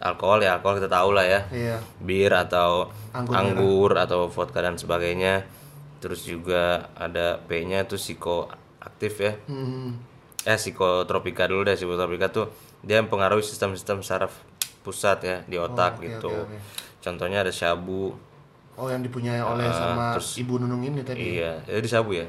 alkohol 0.01 0.41
ya 0.41 0.57
alkohol 0.57 0.81
kita 0.81 0.91
tahu 0.91 1.11
lah 1.13 1.25
ya. 1.29 1.41
Iya. 1.53 1.77
Bir 2.01 2.33
atau 2.33 2.89
Anggur 3.13 3.37
anggur, 3.37 3.91
atau 4.01 4.27
vodka 4.33 4.65
dan 4.65 4.81
sebagainya. 4.81 5.45
Terus 6.01 6.25
juga 6.25 6.89
ada 6.97 7.37
P-nya 7.45 7.85
itu 7.85 8.01
psikoaktif 8.01 9.13
ya. 9.21 9.33
Hmm. 9.45 10.01
Eh 10.49 10.57
psikotropika 10.57 11.45
dulu 11.45 11.69
deh 11.69 11.77
psikotropika 11.77 12.33
tuh 12.33 12.49
dia 12.81 12.97
mempengaruhi 13.05 13.45
sistem-sistem 13.45 14.01
saraf 14.01 14.33
pusat 14.81 15.21
ya 15.21 15.37
di 15.45 15.61
otak 15.61 16.01
oke, 16.01 16.09
gitu. 16.09 16.33
oke, 16.33 16.49
oke. 16.49 16.59
Contohnya 17.05 17.45
ada 17.45 17.53
sabu. 17.53 18.17
Oh 18.81 18.89
yang 18.89 19.05
dipunyai 19.05 19.45
oleh 19.45 19.69
sama 19.69 20.17
Ibu 20.17 20.65
Nunung 20.65 20.81
ini 20.81 21.05
tadi. 21.05 21.37
Iya, 21.37 21.61
jadi 21.69 21.89
sabu 21.89 22.17
ya. 22.17 22.25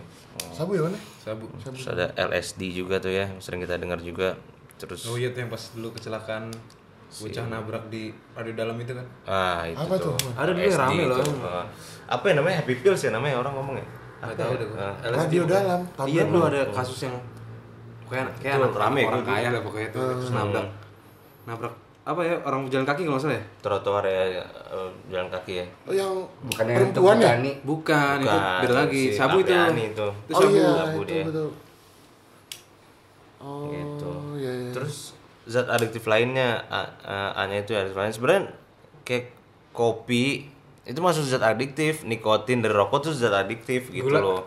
Sabu 0.51 0.75
ya 0.75 0.83
mana? 0.83 0.99
Sabu. 1.23 1.47
Terus 1.63 1.87
ada 1.87 2.11
LSD 2.19 2.75
juga 2.75 2.99
tuh 2.99 3.15
ya, 3.15 3.31
yang 3.31 3.39
sering 3.39 3.63
kita 3.63 3.79
dengar 3.79 4.03
juga. 4.03 4.35
Terus 4.75 5.07
Oh 5.07 5.15
iya 5.15 5.31
tuh 5.31 5.47
yang 5.47 5.51
pas 5.53 5.63
dulu 5.71 5.95
kecelakaan 5.95 6.51
bocah 7.13 7.45
nabrak 7.45 7.83
di 7.87 8.03
radio 8.31 8.53
dalam 8.55 8.75
itu 8.77 8.91
kan. 8.91 9.05
ah 9.25 9.61
itu 9.63 9.75
Apa 9.77 9.95
tuh? 9.95 10.15
tuh. 10.15 10.31
Ada 10.33 10.49
dulu 10.49 10.63
yang 10.63 10.79
rame 10.79 11.03
loh. 11.05 11.17
Ah. 11.43 11.65
apa 12.07 12.23
ya 12.25 12.33
namanya 12.33 12.55
happy 12.57 12.75
pills 12.77 13.01
ya 13.01 13.11
namanya 13.11 13.35
orang 13.37 13.53
ngomong 13.53 13.75
ya? 13.75 13.85
Enggak 14.21 14.37
tahu 14.37 14.53
deh. 14.53 14.67
gua. 14.67 14.77
Ah. 14.79 14.93
LSD 15.03 15.17
Radio 15.17 15.41
dalam, 15.45 15.79
Iya 16.05 16.21
dulu 16.25 16.39
ada 16.45 16.61
kasus 16.69 16.99
yang 17.03 17.15
kayak 18.05 18.27
kayak 18.37 18.55
anak 18.57 18.71
rame, 18.73 19.01
orang 19.03 19.23
kaya 19.23 19.47
lah 19.49 19.61
pokoknya 19.61 19.87
itu 19.87 19.99
Hmm. 19.99 20.09
terus 20.13 20.31
nabrak. 20.31 20.67
Nabrak 21.43 21.73
apa 22.01 22.17
ya 22.19 22.33
orang 22.41 22.65
jalan 22.65 22.81
kaki 22.83 23.01
kalau 23.01 23.13
nggak 23.13 23.23
salah 23.23 23.37
ya? 23.37 23.43
Trotoar 23.61 24.03
ya, 24.03 24.23
ya, 24.33 24.43
eh, 24.67 24.89
jalan 25.07 25.29
kaki 25.29 25.53
ya. 25.53 25.65
Oh 25.85 25.93
yang 25.93 26.11
Bukan 26.43 26.63
yang 26.63 26.77
perempuan 26.81 27.17
ya? 27.17 27.33
Bukan, 27.61 28.15
itu 28.19 28.37
beda 28.57 28.73
lagi. 28.73 29.03
si 29.03 29.13
Sabu 29.13 29.37
itu. 29.37 29.53
Itu. 29.53 30.07
Itu 30.25 30.33
Oh 30.33 30.41
sabu. 30.41 30.49
iya, 30.51 30.69
sabu 30.75 30.97
itu 30.97 31.07
dia. 31.07 31.23
betul. 31.23 31.49
Oh, 33.37 33.69
gitu. 33.69 34.11
iya, 34.37 34.51
iya. 34.59 34.71
Terus 34.71 35.17
zat 35.43 35.67
adiktif 35.67 36.05
lainnya 36.05 36.61
A- 36.67 36.93
A- 37.01 37.33
A-nya 37.37 37.61
itu 37.61 37.71
adiktif 37.71 37.95
lainnya 37.95 38.13
sebenarnya 38.13 38.43
kayak 39.01 39.33
kopi 39.71 40.45
itu 40.81 40.97
masuk 40.97 41.23
zat 41.23 41.41
adiktif, 41.41 42.01
nikotin 42.03 42.59
dari 42.59 42.73
rokok 42.73 43.05
tuh 43.05 43.13
zat 43.13 43.31
adiktif 43.31 43.89
gitu 43.89 44.07
Gula. 44.07 44.19
loh. 44.19 44.41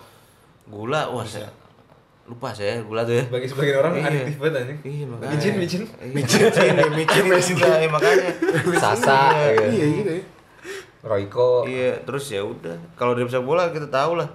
Gula 0.64 1.06
wah 1.08 1.22
saya 1.22 1.46
lupa 2.24 2.50
saya 2.50 2.80
gula 2.80 3.04
tuh 3.04 3.14
ya. 3.14 3.24
Bagi 3.28 3.46
sebagian 3.46 3.76
orang 3.78 3.92
Iya. 3.94 4.06
adiktif 4.08 4.36
banget 4.38 4.54
anjing. 4.56 4.78
Iya 4.82 5.04
makanya. 5.06 5.30
Micin, 5.30 5.54
micin. 5.54 5.82
Micin, 6.10 6.40
micin, 6.42 6.72
ya, 6.74 6.86
micin 7.28 7.54
juga 7.54 7.76
ya, 7.76 7.88
makanya. 7.88 8.28
Sasa 8.74 9.18
gitu. 9.52 9.68
Iya 9.68 9.86
gitu 9.94 10.10
ya. 10.10 10.22
Royco 11.04 11.68
Iya, 11.68 12.00
terus 12.00 12.24
ya 12.26 12.40
udah. 12.40 12.80
Kalau 12.94 13.12
dari 13.12 13.28
sepak 13.28 13.44
bola 13.44 13.68
kita 13.68 13.86
tahu 13.86 14.16
lah. 14.16 14.28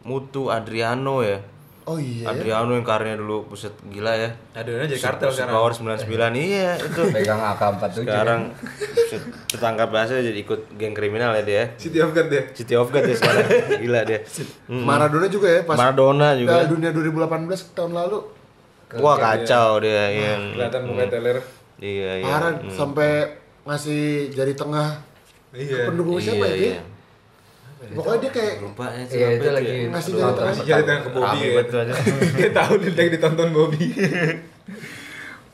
Mutu 0.00 0.48
Adriano 0.48 1.20
ya. 1.20 1.36
Oh 1.88 1.96
iya. 1.96 2.28
ya. 2.28 2.36
Adriano 2.36 2.76
yang 2.76 2.84
karirnya 2.84 3.16
dulu 3.16 3.48
buset 3.48 3.72
gila 3.88 4.12
ya. 4.12 4.28
Ada 4.52 4.84
jadi 4.84 5.00
kartel 5.00 5.32
sekarang. 5.32 5.56
Power 5.56 5.72
99 5.72 6.04
iya 6.36 6.76
itu. 6.76 7.00
pegang 7.08 7.40
AK47 7.40 8.04
sekarang 8.04 8.40
buset, 8.52 9.22
tertangkap 9.48 9.88
bahasa 9.88 10.20
jadi 10.20 10.36
ikut 10.36 10.76
geng 10.76 10.92
kriminal 10.92 11.32
ya 11.32 11.42
dia. 11.42 11.64
City 11.80 11.98
of 11.98 12.12
God 12.12 12.28
dia. 12.28 12.44
City 12.52 12.76
of 12.76 12.92
God 12.92 13.08
ya 13.08 13.16
sekarang. 13.16 13.48
Gila 13.80 14.00
dia. 14.04 14.20
Maradona 14.68 15.26
juga 15.26 15.48
ya 15.48 15.60
pas 15.64 15.76
Maradona 15.76 16.36
juga. 16.36 16.68
Dunia 16.68 16.92
2018 16.92 17.72
tahun 17.72 17.92
lalu. 17.96 18.18
Wah 19.00 19.16
kacau 19.16 19.80
dia 19.80 20.04
iya. 20.08 20.32
Kelihatan 20.52 20.80
muka 20.84 21.08
teler. 21.08 21.40
Iya 21.80 22.10
iya. 22.20 22.24
Parah 22.28 22.52
sampai 22.68 23.10
ngasih 23.64 24.28
jari 24.30 24.52
tengah 24.52 25.08
Iya. 25.48 25.88
pendukung 25.88 26.20
siapa 26.20 26.44
Iya, 26.44 26.44
ya? 26.44 26.52
dia? 26.52 26.68
iya. 26.68 26.80
Pokoknya 27.78 28.18
dia 28.20 28.30
kayak 28.30 28.54
Lupa 28.58 28.84
ya 28.88 29.02
Iya 29.06 29.26
itu 29.32 29.48
lagi 29.48 29.70
ya. 29.70 29.86
Ngasih 29.88 30.12
jari 30.12 30.32
tengah. 30.32 30.54
Jadi 30.58 30.82
tengah 30.82 31.00
ke 31.00 31.10
Bobby 31.10 31.38
ya. 31.40 31.50
aja. 31.62 31.94
Dia 32.38 32.50
tahu 32.50 32.72
dia 32.76 32.90
lagi 32.92 33.10
ditonton 33.12 33.48
Bobby. 33.50 33.86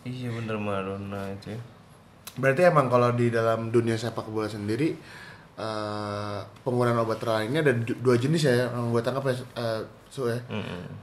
Iya 0.05 0.29
bener 0.31 0.57
Maradona 0.59 1.33
itu 1.33 1.49
ya. 1.49 1.61
Berarti 2.35 2.61
emang 2.63 2.87
kalau 2.89 3.09
di 3.11 3.31
dalam 3.31 3.71
dunia 3.71 3.95
sepak 3.95 4.27
bola 4.27 4.45
sendiri 4.45 4.93
eh, 5.55 6.39
penggunaan 6.61 6.99
obat 6.99 7.17
terlarang 7.17 7.47
ini 7.47 7.59
ada 7.59 7.73
du- 7.73 7.97
dua 7.97 8.19
jenis 8.19 8.43
ya 8.43 8.69
yang 8.69 8.91
gue 8.91 9.01
tangkap 9.01 9.25
ya 9.25 9.35
eh, 9.55 9.81
Su 10.07 10.29
ya. 10.29 10.37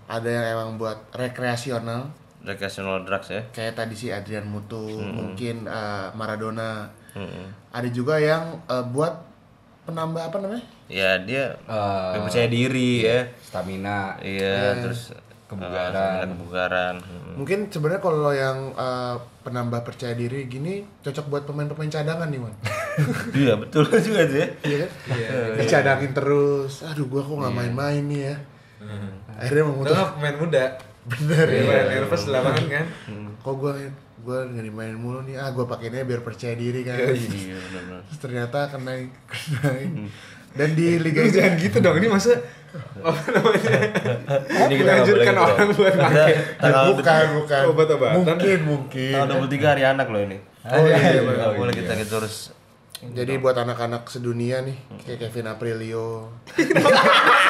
Ada 0.05 0.27
yang 0.27 0.45
emang 0.51 0.69
buat 0.77 1.09
rekreasional 1.11 2.13
Recreational 2.41 3.01
drugs 3.01 3.29
ya. 3.29 3.41
kayak 3.51 3.73
tadi 3.75 3.93
si 3.93 4.09
Adrian 4.09 4.45
Mutu, 4.45 4.81
mungkin 4.97 5.65
eh, 5.65 6.07
Maradona. 6.11 6.89
Mm-mm. 7.13 7.45
Ada 7.69 7.89
juga 7.89 8.17
yang 8.17 8.61
eh, 8.65 8.85
buat 8.87 9.30
penambah 9.83 10.21
apa 10.21 10.37
namanya? 10.37 10.65
Ya 10.85 11.17
dia 11.17 11.57
Eh, 11.59 12.09
dia 12.11 12.19
percaya 12.21 12.47
diri 12.47 12.91
ya. 13.01 13.19
stamina 13.41 14.15
Iya, 14.19 14.77
terus 14.79 15.11
Kebugaran. 15.45 15.89
eh, 15.89 15.91
stamina 15.91 16.25
kebugaran. 16.31 16.95
Mm. 16.99 17.33
Mungkin 17.35 17.59
sebenarnya 17.67 18.01
kalau 18.01 18.31
yang 18.31 18.57
eh, 18.71 19.15
penambah 19.41 19.81
percaya 19.81 20.13
diri 20.13 20.45
gini 20.45 20.73
cocok 21.01 21.25
buat 21.27 21.43
pemain-pemain 21.43 21.89
cadangan 21.89 22.27
nih, 22.27 22.39
Man. 22.39 22.53
Iya 23.41 23.55
betul 23.55 23.87
juga 23.89 24.21
ya. 24.23 24.47
Iya 24.61 24.77
kan? 24.81 24.89
Dicadangin 25.57 26.11
terus. 26.11 26.83
Aduh, 26.83 27.07
gua 27.07 27.21
kok 27.21 27.35
nggak 27.35 27.55
main-main 27.55 28.03
nih 28.03 28.21
ya. 28.27 28.35
Akhirnya 29.33 29.63
Itu 29.63 29.69
memutuskan 29.71 30.07
pemain 30.15 30.37
muda. 30.37 30.65
Bener 31.01 31.47
ya. 31.49 31.61
main 31.65 31.85
nervous 31.97 32.23
di 32.25 32.31
lapangan 32.31 32.65
kan. 32.69 32.85
Kok 33.41 33.55
gua 33.57 33.73
gua 34.21 34.45
nggak 34.45 34.65
dimainin 34.69 34.97
mulu 35.01 35.25
nih. 35.25 35.35
Ah, 35.41 35.49
gua 35.49 35.65
pakainya 35.65 36.05
biar 36.05 36.21
percaya 36.21 36.53
diri 36.53 36.85
kan. 36.85 36.97
Iya 36.97 37.57
benar. 37.73 38.05
Terus 38.05 38.19
ternyata 38.21 38.69
kena 38.69 38.93
kena. 39.31 39.71
Dan 40.51 40.75
di 40.75 40.99
Liga 40.99 41.23
Lu 41.23 41.31
jangan 41.31 41.53
gitu 41.57 41.77
dong. 41.79 41.95
Ini 41.95 42.07
masa 42.11 42.35
apa 43.01 43.21
namanya? 43.35 43.77
Ini 44.67 44.73
kita 44.79 44.91
gitu. 45.03 45.31
orang 45.31 45.69
buat 45.75 45.91
Kita 45.95 46.07
pakai. 46.07 46.33
tanggal 46.59 46.85
bukan, 46.95 47.25
bukan. 47.43 47.61
Obat-obatan. 47.71 48.15
Mungkin, 48.23 48.59
mungkin. 48.67 49.13
tanggal 49.15 49.47
23 49.47 49.71
hari 49.71 49.83
anak 49.87 50.07
loh 50.11 50.21
ini. 50.23 50.37
Oh 50.61 50.85
iya, 50.85 51.19
iya, 51.19 51.51
boleh 51.57 51.73
kita 51.73 51.97
gitu 51.97 52.21
harus 52.21 52.53
Jadi 53.01 53.33
buat 53.41 53.57
anak-anak 53.57 54.05
sedunia 54.13 54.61
nih, 54.61 54.77
kayak 55.01 55.25
Kevin 55.25 55.49
Aprilio. 55.49 56.29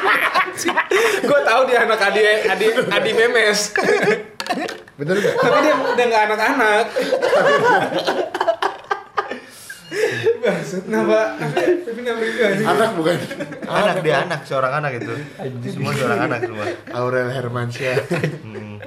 Gue 1.30 1.40
tahu 1.46 1.62
dia 1.70 1.86
anak 1.86 2.00
Adi 2.02 2.22
Adi 2.50 2.66
Adi 2.90 3.12
Memes. 3.14 3.60
Bener 4.98 5.16
gak? 5.18 5.36
Tapi 5.42 5.58
dia 5.66 5.74
udah 5.78 6.06
nggak 6.06 6.24
anak-anak. 6.30 6.86
Maksud 10.42 10.82
kenapa? 10.88 11.20
Tapi 11.86 12.00
nggak 12.02 12.18
juga 12.18 12.46
sih. 12.58 12.66
Anak 12.66 12.90
bukan? 12.98 13.18
anak 13.68 13.96
dia 14.02 14.16
anak 14.26 14.42
seorang 14.46 14.74
anak 14.82 14.92
itu. 15.02 15.14
Semua 15.70 15.92
seorang 15.94 16.20
anak 16.30 16.40
semua. 16.46 16.66
Aurel 16.96 17.30
Hermansyah. 17.30 17.98
Hmm. 18.42 18.78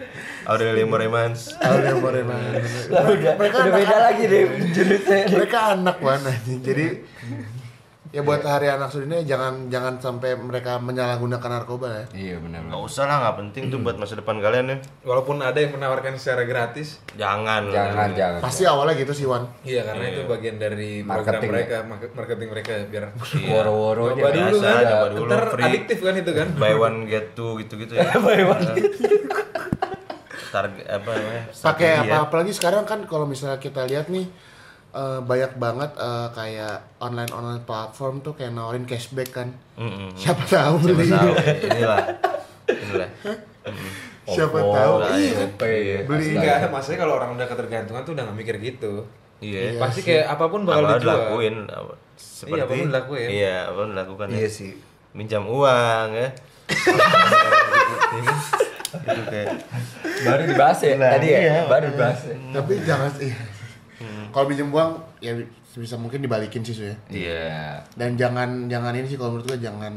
Aurelio 0.45 0.87
Moremans. 0.87 1.57
Aurel 1.63 1.97
Moremans. 2.05 2.69
udah, 2.93 3.33
Mereka 3.41 3.57
udah 3.65 3.73
beda 3.73 3.97
lagi 3.97 4.25
deh 4.29 4.45
jenisnya 4.77 5.25
mereka 5.33 5.59
anak 5.73 5.97
mana 6.05 6.33
jadi 6.61 7.01
ya 8.15 8.23
buat 8.23 8.41
hari 8.41 8.71
anak 8.71 8.89
sedunia 8.89 9.21
jangan 9.21 9.67
jangan 9.67 9.99
sampai 9.99 10.33
mereka 10.33 10.79
menyalahgunakan 10.79 11.51
narkoba 11.53 11.89
ya 11.91 12.05
iya 12.15 12.37
benar 12.39 12.63
Gak 12.65 12.79
usah 12.81 13.05
lah, 13.05 13.17
nggak 13.21 13.37
penting 13.41 13.63
tuh 13.69 13.79
buat 13.81 13.97
masa 13.97 14.15
depan 14.15 14.39
kalian 14.39 14.67
ya. 14.69 14.77
Walaupun 15.03 15.37
ada 15.41 15.57
yang 15.57 15.73
menawarkan 15.73 16.15
secara 16.15 16.43
gratis. 16.45 17.03
Jangan. 17.13 17.67
lah. 17.67 17.75
jangan 17.75 18.09
jangan 18.13 18.41
pasti 18.41 18.63
awalnya 18.65 18.95
gitu 18.97 19.13
sih 19.13 19.27
Wan 19.27 19.51
Iya 19.61 19.83
karena 19.85 20.05
itu 20.09 20.21
bagian 20.25 20.57
dari 20.57 21.03
program 21.03 21.11
Marketing 21.35 21.43
ya? 21.43 21.53
mereka, 21.53 21.77
market- 21.85 22.15
marketing 22.15 22.49
mereka 22.49 22.73
biar 22.87 23.05
woro-woro 23.51 24.03
Coba 24.13 24.23
aja 24.25 24.39
dulu 24.41 24.57
biasa, 24.57 24.69
kan, 24.71 24.85
coba 24.87 25.07
dulu, 25.09 25.27
ntar 25.27 25.43
free. 25.51 25.65
adiktif 25.67 25.99
kan 26.01 26.15
itu 26.15 26.33
kan. 26.33 26.49
Buy 26.63 26.73
one 26.77 26.99
get 27.05 27.27
two 27.33 27.51
gitu-gitu 27.59 27.93
ya. 27.95 28.07
Buy 28.25 28.41
one 28.45 28.63
Target 30.47 30.87
apa 30.87 31.11
namanya? 31.11 31.43
pakai 31.53 31.91
apa 31.97 32.07
ya. 32.07 32.19
apalagi 32.23 32.53
sekarang 32.53 32.85
kan 32.85 33.03
kalau 33.05 33.27
misalnya 33.27 33.59
kita 33.59 33.83
lihat 33.85 34.07
nih 34.07 34.31
eh, 34.95 35.19
banyak 35.21 35.53
banget 35.57 35.91
eh, 35.93 36.29
kayak 36.31 36.77
online 36.99 37.31
online 37.31 37.63
platform 37.63 38.21
tuh 38.21 38.33
kayak 38.33 38.51
nawarin 38.51 38.85
cashback 38.85 39.31
kan 39.33 39.49
Mm-mm. 39.75 40.15
siapa 40.15 40.47
tahu 40.47 40.79
Siapa 40.81 40.95
beli 40.95 41.11
tahu 41.11 41.33
inilah. 41.67 42.01
Inilah. 42.65 43.11
Siapa 44.25 44.57
Oppo, 44.57 44.73
tahu 44.73 44.93
lah, 44.99 45.13
iya 45.13 45.37
ya. 45.37 45.45
kan. 45.53 45.69
Ya. 45.69 45.99
Beli. 46.03 46.33
Enggak, 46.33 46.73
maksudnya 46.73 46.99
kalau 46.99 47.15
orang 47.15 47.37
udah 47.37 47.45
ketergantungan 47.45 48.03
tuh 48.03 48.17
udah 48.17 48.25
gak 48.25 48.33
mikir 48.35 48.57
gitu. 48.57 49.05
Iya. 49.37 49.77
Pasti 49.77 50.01
kayak 50.01 50.33
apa 50.33 50.49
pun 50.49 50.65
bakal 50.65 50.81
Apa 50.81 50.97
dijual. 50.97 51.13
dilakuin 51.29 51.55
seperti 52.17 52.57
apa 52.59 52.73
pun 52.73 52.87
dilakuin. 52.89 53.29
Iya, 53.29 53.57
apa 53.69 53.77
pun 53.77 53.89
dilakukan. 53.93 54.27
ya. 54.31 54.37
Iya 54.39 54.49
sih. 54.49 54.73
Minjam 55.13 55.45
uang 55.45 56.09
ya. 56.11 56.29
itu 58.95 59.23
kayak 59.27 59.49
Baru 60.25 60.43
dibahas 60.47 60.79
ya 60.81 60.95
Nah, 60.97 61.11
tadi 61.13 61.27
ya? 61.29 61.39
iya. 61.43 61.57
Baru 61.67 61.87
dibahas 61.91 62.21
ya. 62.25 62.37
Tapi 62.55 62.73
jangan 62.81 63.11
iya. 63.21 63.37
Kalau 64.35 64.45
pinjam 64.45 64.69
uang 64.69 64.91
ya 65.21 65.31
bisa 65.73 65.95
mungkin 65.95 66.19
dibalikin 66.19 66.61
sih 66.61 66.75
Su, 66.75 66.83
ya. 66.83 66.97
Iya. 67.07 67.55
Dan 67.95 68.15
jangan 68.15 68.67
jangan 68.67 68.91
ini 68.93 69.07
sih 69.07 69.15
kalau 69.15 69.33
menurut 69.33 69.47
gua 69.47 69.59
jangan 69.61 69.95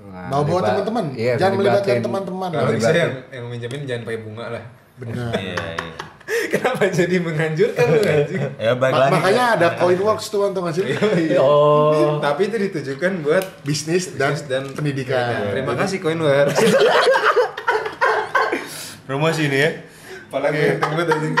Nah, 0.00 0.32
bawa-bawa 0.32 0.48
libat- 0.56 0.68
teman-teman. 0.72 1.04
Iya, 1.12 1.32
jangan 1.36 1.54
melibatkan 1.54 1.96
teman-teman. 2.00 2.48
Kalau 2.50 2.72
bisa 2.72 2.90
yang 2.90 3.12
yang 3.28 3.44
minjemin 3.46 3.80
jangan 3.84 4.02
pakai 4.02 4.20
bunga 4.20 4.46
lah. 4.48 4.64
Benar. 4.96 5.32
iya, 5.36 5.56
iya. 5.76 5.92
Kenapa 6.52 6.86
jadi 6.88 7.16
menganjurkan 7.18 7.84
lu 7.86 7.98
anjing? 8.00 8.42
Ya 8.56 8.72
baik 8.72 8.92
Ma- 8.92 9.00
lagi. 9.02 9.12
makanya 9.12 9.44
ada 9.52 9.66
Coinworks 9.76 10.26
tuh 10.28 10.46
untuk 10.46 10.62
ngasih 10.62 10.94
Oh. 11.36 12.16
Tapi 12.18 12.48
itu 12.48 12.56
ditujukan 12.60 13.20
buat 13.20 13.44
bisnis 13.60 14.14
dan, 14.14 14.32
bisnis 14.32 14.46
dan 14.46 14.62
pendidikan. 14.70 15.52
Terima 15.52 15.74
kasih 15.74 15.98
Coinworks. 15.98 16.56
rumah 19.06 19.32
sini 19.34 19.58
ya. 19.58 19.70
Gue 20.30 20.38
ganteng 20.40 20.78
banget 20.88 21.06
anjing. 21.10 21.34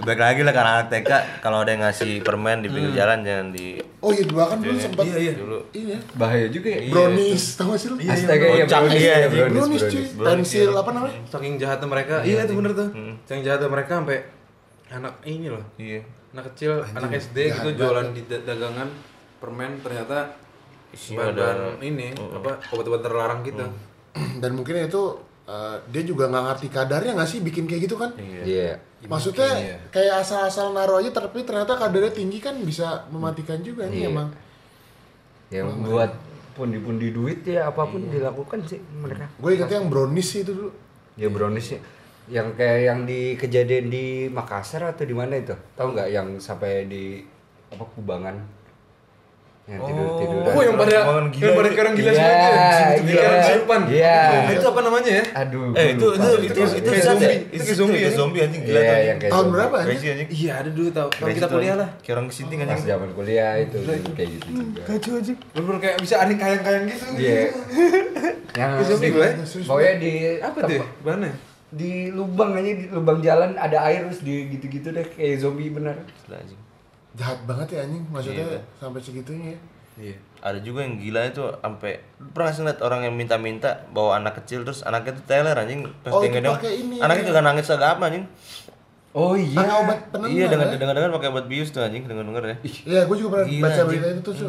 Ya, 0.00 0.06
Baik 0.06 0.16
lagi 0.18 0.40
lah 0.40 0.52
karena 0.52 0.70
anak 0.74 0.88
TK 0.88 1.10
kalau 1.38 1.60
ada 1.60 1.70
yang 1.70 1.84
ngasih 1.84 2.12
permen 2.20 2.58
di 2.58 2.68
pinggir 2.68 2.96
jalan 2.96 3.20
jangan 3.20 3.52
di 3.52 3.76
Oh 4.00 4.08
iya 4.08 4.24
dua 4.24 4.48
kan 4.48 4.56
dulu 4.58 4.72
sempat 4.74 5.04
Iya, 5.04 5.16
iya. 5.20 5.32
dulu. 5.36 5.60
Iya. 5.70 5.98
Bahaya 6.16 6.48
juga 6.48 6.68
ya. 6.72 6.80
Brownies, 6.88 7.44
tahu 7.52 7.68
gak 7.68 7.78
sih 7.78 7.88
lu? 7.90 7.96
Astaga 8.00 8.46
ya 8.46 8.64
Kocak, 8.64 8.80
brownies, 8.80 8.96
iya, 8.96 9.04
ya, 9.04 9.18
iya. 9.20 9.28
brownies, 9.28 9.52
Brownies 9.52 9.82
cuy, 9.82 9.92
brownies. 9.92 10.24
pensil 10.24 10.70
apa 10.72 10.90
namanya? 10.90 11.14
Saking 11.28 11.54
jahatnya 11.54 11.86
mereka. 11.86 12.14
Iya 12.22 12.38
itu 12.42 12.54
bener 12.56 12.72
tuh. 12.72 12.88
Saking 13.22 13.44
jahatnya 13.44 13.68
mereka 13.68 13.92
sampai 13.94 14.18
anak 14.88 15.14
ini 15.22 15.46
loh. 15.46 15.64
Iya. 15.76 16.00
Anak 16.30 16.44
kecil, 16.48 16.72
anak 16.88 17.10
SD 17.12 17.36
gitu 17.52 17.68
jualan 17.76 18.06
di 18.10 18.22
da- 18.24 18.40
dagangan 18.42 18.88
permen 19.36 19.70
ternyata 19.78 20.32
bahan 20.90 21.78
ini 21.78 22.08
apa 22.16 22.56
obat-obat 22.72 23.00
terlarang 23.00 23.40
gitu. 23.42 23.62
Dan 24.42 24.50
mungkin 24.54 24.80
itu 24.80 25.02
eh, 25.44 25.76
dia 25.86 26.02
juga 26.02 26.24
nggak 26.26 26.44
ngerti 26.48 26.66
kadarnya 26.68 27.12
nggak 27.14 27.28
sih 27.28 27.44
bikin 27.44 27.68
kayak 27.68 27.84
gitu 27.84 27.94
kan? 27.94 28.16
Iya. 28.16 28.80
Maksudnya 29.08 29.50
iya. 29.56 29.76
kayak 29.88 30.14
asal-asal 30.20 30.76
naruh 30.76 31.00
aja 31.00 31.08
tapi 31.08 31.40
ternyata 31.40 31.72
kadarnya 31.72 32.12
tinggi 32.12 32.36
kan 32.36 32.52
bisa 32.60 33.08
mematikan 33.08 33.64
juga 33.64 33.88
nih 33.88 34.04
Iya. 34.04 34.10
emang. 34.12 34.28
Yang 35.48 35.68
buat 35.88 36.10
pundi-pundi 36.52 37.08
duit 37.08 37.40
ya 37.48 37.72
apa 37.72 37.88
pun 37.88 38.12
dilakukan 38.12 38.60
sih 38.68 38.76
mereka. 39.00 39.24
Gue 39.40 39.56
ingetnya 39.56 39.80
yang 39.80 39.88
brownies 39.88 40.28
sih 40.28 40.44
itu 40.44 40.52
dulu. 40.52 40.70
Ya 41.16 41.32
brownies 41.32 41.68
ya. 41.72 41.80
Yang 42.28 42.48
kayak 42.60 42.80
yang 42.84 43.00
di 43.08 43.20
kejadian 43.40 43.86
di 43.88 44.04
Makassar 44.28 44.84
atau 44.84 45.08
di 45.08 45.16
mana 45.16 45.40
itu? 45.40 45.56
Tahu 45.74 45.96
nggak 45.96 46.08
yang 46.12 46.28
sampai 46.36 46.84
di 46.84 47.24
apa 47.72 47.84
Kubangan? 47.96 48.36
Yang 49.70 49.80
tidur 49.86 50.06
tiduran. 50.18 50.50
Oh 50.50 50.62
yang 50.66 50.74
pada 50.74 50.90
gila 50.90 51.46
yang 51.46 51.54
pada 51.54 51.62
itu. 51.62 51.70
sekarang 51.70 51.92
gila 51.94 52.10
Iya, 52.10 52.18
semua 52.18 52.34
tuh. 52.34 52.50
iya. 52.50 52.98
Gila 53.00 53.30
kesurupan. 53.38 53.80
Iya. 53.86 54.18
Nah, 54.26 54.50
Itu 54.50 54.66
apa 54.66 54.80
namanya 54.82 55.10
ya? 55.14 55.24
Aduh. 55.38 55.62
Eh 55.70 55.86
itu 55.94 56.06
itu 56.10 56.28
itu 56.42 56.60
itu 56.74 56.90
sate. 56.90 57.00
zombie. 57.00 57.38
Itu 57.46 57.54
Itu 57.54 57.62
zombie, 57.62 57.76
zombie, 57.78 58.00
anjing. 58.02 58.18
zombie 58.18 58.40
anjing 58.42 58.62
gila 58.66 58.80
Tahun 59.30 59.46
berapa 59.48 59.74
anjing? 59.76 59.86
Crazy 59.94 60.06
anjing. 60.10 60.28
Iya 60.28 60.52
ada 60.56 60.70
dulu. 60.70 60.88
Tahun 60.90 61.10
Crazy 61.12 61.36
kita 61.38 61.46
kuliah 61.46 61.76
lah. 61.78 61.88
Kayak 61.96 62.14
orang 62.14 62.26
kesinting 62.28 62.58
Pas 62.58 62.66
anjing. 62.68 62.88
zaman 62.88 63.08
kuliah 63.14 63.50
itu 63.56 63.76
kayak 64.10 64.28
gitu 64.32 64.46
juga. 64.50 64.82
Kacau 64.84 65.12
anjing. 65.14 65.38
Bener 65.54 65.76
kayak 65.78 65.96
bisa 66.02 66.14
ada 66.18 66.32
kayang-kayang 66.34 66.84
gitu. 66.84 67.04
Iya. 67.14 67.40
Yang 68.50 68.70
zombie 68.84 69.10
gue. 69.12 69.28
Pokoknya 69.62 69.92
di 69.96 70.12
Apa 70.40 70.58
tuh? 70.66 70.82
Mana? 71.00 71.30
Di 71.70 71.92
lubang 72.10 72.50
aja 72.52 72.66
di 72.66 72.90
lubang 72.90 73.22
jalan 73.22 73.54
ada 73.54 73.78
air 73.86 74.02
terus 74.04 74.26
di 74.26 74.50
gitu-gitu 74.50 74.90
deh 74.90 75.06
kayak 75.06 75.38
zombie 75.38 75.70
bener. 75.70 75.94
Gila 76.26 76.36
anjing. 76.36 76.58
Jahat 77.12 77.42
banget 77.42 77.68
ya 77.70 77.80
anjing, 77.82 78.04
maksudnya 78.06 78.46
Iya. 78.46 78.60
sampai 78.76 79.00
segitunya 79.00 79.46
ya. 79.50 79.58
Iya. 80.00 80.16
Ada 80.40 80.58
juga 80.58 80.80
yang 80.80 80.96
gila 80.96 81.20
itu 81.26 81.42
sampai 81.54 81.92
pernah 82.30 82.48
sih 82.48 82.62
liat 82.62 82.80
orang 82.80 83.04
yang 83.04 83.12
minta-minta 83.12 83.68
bawa 83.90 84.16
anak 84.16 84.40
kecil 84.40 84.62
terus 84.62 84.80
anaknya 84.80 85.12
tuh 85.12 85.24
teler 85.26 85.52
anjing 85.52 85.84
pas 86.00 86.08
Oh, 86.10 86.22
itu 86.22 86.40
pakai 86.40 86.72
ini, 86.78 86.96
Anaknya 86.96 87.22
ya. 87.22 87.28
juga 87.28 87.40
nangis 87.42 87.66
agak 87.66 87.88
apa 87.94 88.04
anjing. 88.06 88.24
Oh 89.10 89.34
Pakai 89.34 89.50
iya. 89.66 89.74
obat 89.76 89.98
penenang. 90.08 90.30
Iya 90.30 90.46
dengan 90.48 90.66
ya? 90.66 90.76
dengan 90.76 90.94
dengan 90.94 91.10
pakai 91.12 91.28
obat 91.28 91.46
bius 91.46 91.68
tuh 91.68 91.82
anjing 91.82 92.06
dengan 92.06 92.24
denger 92.26 92.44
ya. 92.46 92.56
Iya, 92.86 93.00
gue 93.04 93.16
juga 93.18 93.30
pernah 93.34 93.46
Gila, 93.46 93.60
baca 93.60 93.74
anjing. 93.74 93.88
berita 93.90 94.06
itu 94.08 94.22
tuh. 94.22 94.34
Su. 94.36 94.48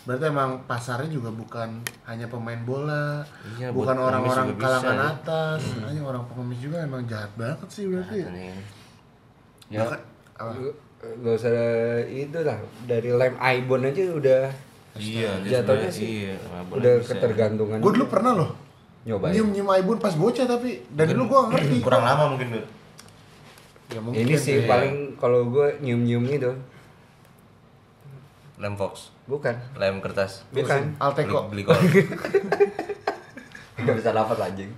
Berarti 0.00 0.24
emang 0.24 0.50
pasarnya 0.64 1.10
juga 1.10 1.28
bukan 1.28 1.68
hanya 2.06 2.24
pemain 2.26 2.56
bola, 2.64 3.20
Iya, 3.52 3.68
bukan 3.68 3.92
orang-orang 3.92 4.46
juga 4.48 4.56
bisa, 4.56 4.64
kalangan 4.80 4.96
ya. 4.96 5.04
atas, 5.12 5.60
hanya 5.84 6.00
orang 6.02 6.22
pengemis 6.24 6.60
juga 6.62 6.76
emang 6.80 7.02
jahat 7.04 7.28
banget 7.34 7.68
sih 7.68 7.84
berarti. 7.84 8.16
ya. 8.16 8.28
Ya. 9.68 9.80
Bahkan- 9.84 10.02
apa? 10.38 10.54
Gak 10.98 11.34
usah 11.36 11.54
itu 12.04 12.38
lah 12.40 12.58
dari 12.82 13.10
lem 13.10 13.34
ibon 13.36 13.82
aja 13.84 14.02
udah 14.10 14.42
Iya, 14.94 15.30
jatuhnya 15.40 15.86
sih 15.88 16.26
Iya, 16.26 16.34
udah 16.66 16.92
bisa. 16.98 17.14
ketergantungan. 17.14 17.78
Gue 17.78 17.92
dulu 17.92 18.06
pernah 18.08 18.34
loh 18.34 18.50
nyobain. 19.00 19.30
nyium 19.30 19.48
nyium 19.50 19.68
Aibun 19.68 19.96
pas 19.96 20.10
bocah 20.12 20.42
tapi 20.44 20.82
dan 20.90 21.06
dulu 21.08 21.22
gue 21.28 21.40
ngerti. 21.52 21.76
kurang 21.80 22.02
lama 22.02 22.24
mungkin 22.28 22.48
tuh. 22.52 22.64
Ya, 23.88 23.98
mungkin, 23.98 24.20
Ini 24.20 24.34
sih 24.34 24.54
ya. 24.58 24.66
paling 24.66 24.94
kalau 25.14 25.48
gue 25.48 25.78
nyium-nyium 25.78 26.26
itu 26.26 26.50
Lem 28.56 28.74
Fox, 28.74 29.14
bukan 29.24 29.54
lem 29.78 30.02
kertas. 30.02 30.42
bukan 30.50 30.98
Alteco. 30.98 31.46
Beli, 31.46 31.62
nggak 33.78 33.94
bisa 33.94 34.10
dapat 34.10 34.34
anjing. 34.36 34.70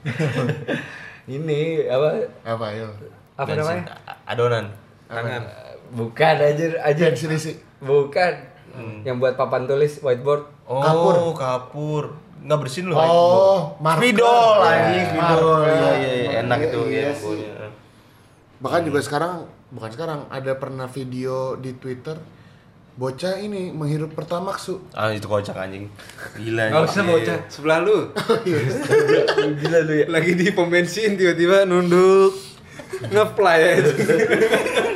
Ini 1.27 1.61
apa 1.87 2.09
Apa 2.45 2.67
ya? 2.71 2.85
apa 3.35 3.51
namanya? 3.51 3.83
Adonan. 4.27 4.69
Tangan. 5.11 5.43
Bukan 5.91 6.35
aja 6.39 6.65
aja. 6.81 7.05
Pensil. 7.11 7.59
Bukan. 7.83 8.33
Yang 9.03 9.17
buat 9.19 9.35
papan 9.35 9.67
tulis 9.67 9.99
whiteboard. 9.99 10.47
Oh, 10.65 10.79
Kapur. 10.79 11.15
kapur. 11.35 12.05
Nggak 12.41 12.59
bersin 12.59 12.89
loh. 12.89 12.97
Oh. 12.97 13.59
Spidol 13.77 14.57
Ya, 14.57 14.71
anjing, 14.71 15.07
spidol. 15.11 15.61
Iya, 15.61 15.91
iya, 15.93 16.11
iya, 16.15 16.31
enak 16.41 16.59
Iya, 16.59 16.69
itu 16.71 16.81
iya 16.87 17.01
ya. 17.03 17.11
pokoknya. 17.13 17.51
Bahkan 18.61 18.81
juga 18.87 19.01
sekarang 19.03 19.33
bukan 19.69 19.91
sekarang 19.91 20.21
ada 20.29 20.53
pernah 20.55 20.87
video 20.87 21.55
di 21.57 21.75
Twitter 21.75 22.17
bocah 22.91 23.37
ini 23.37 23.73
menghirup 23.73 24.13
pertamax 24.13 24.69
su. 24.69 24.75
Ah, 24.93 25.09
itu 25.09 25.25
kocak 25.25 25.57
anjing. 25.57 25.89
Gila. 26.35 26.65
Gak 26.65 26.79
anjing. 26.79 26.93
usah 26.93 27.03
bocah 27.03 27.39
sebelah 27.49 27.79
lu. 27.81 27.99
Gila 29.61 29.79
lu 29.83 29.93
ya. 29.97 30.07
Lagi 30.07 30.33
di 30.33 30.53
pom 30.53 30.69
bensin 30.69 31.17
tiba-tiba 31.17 31.65
nunduk 31.65 32.37
ngeplay. 33.09 33.81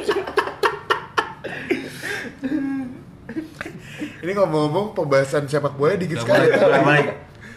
Ini 4.25 4.33
ngomong-ngomong 4.33 4.87
pembahasan 4.93 5.45
sepak 5.45 5.75
bola 5.75 5.95
dikit 5.95 6.17
sekali. 6.19 6.49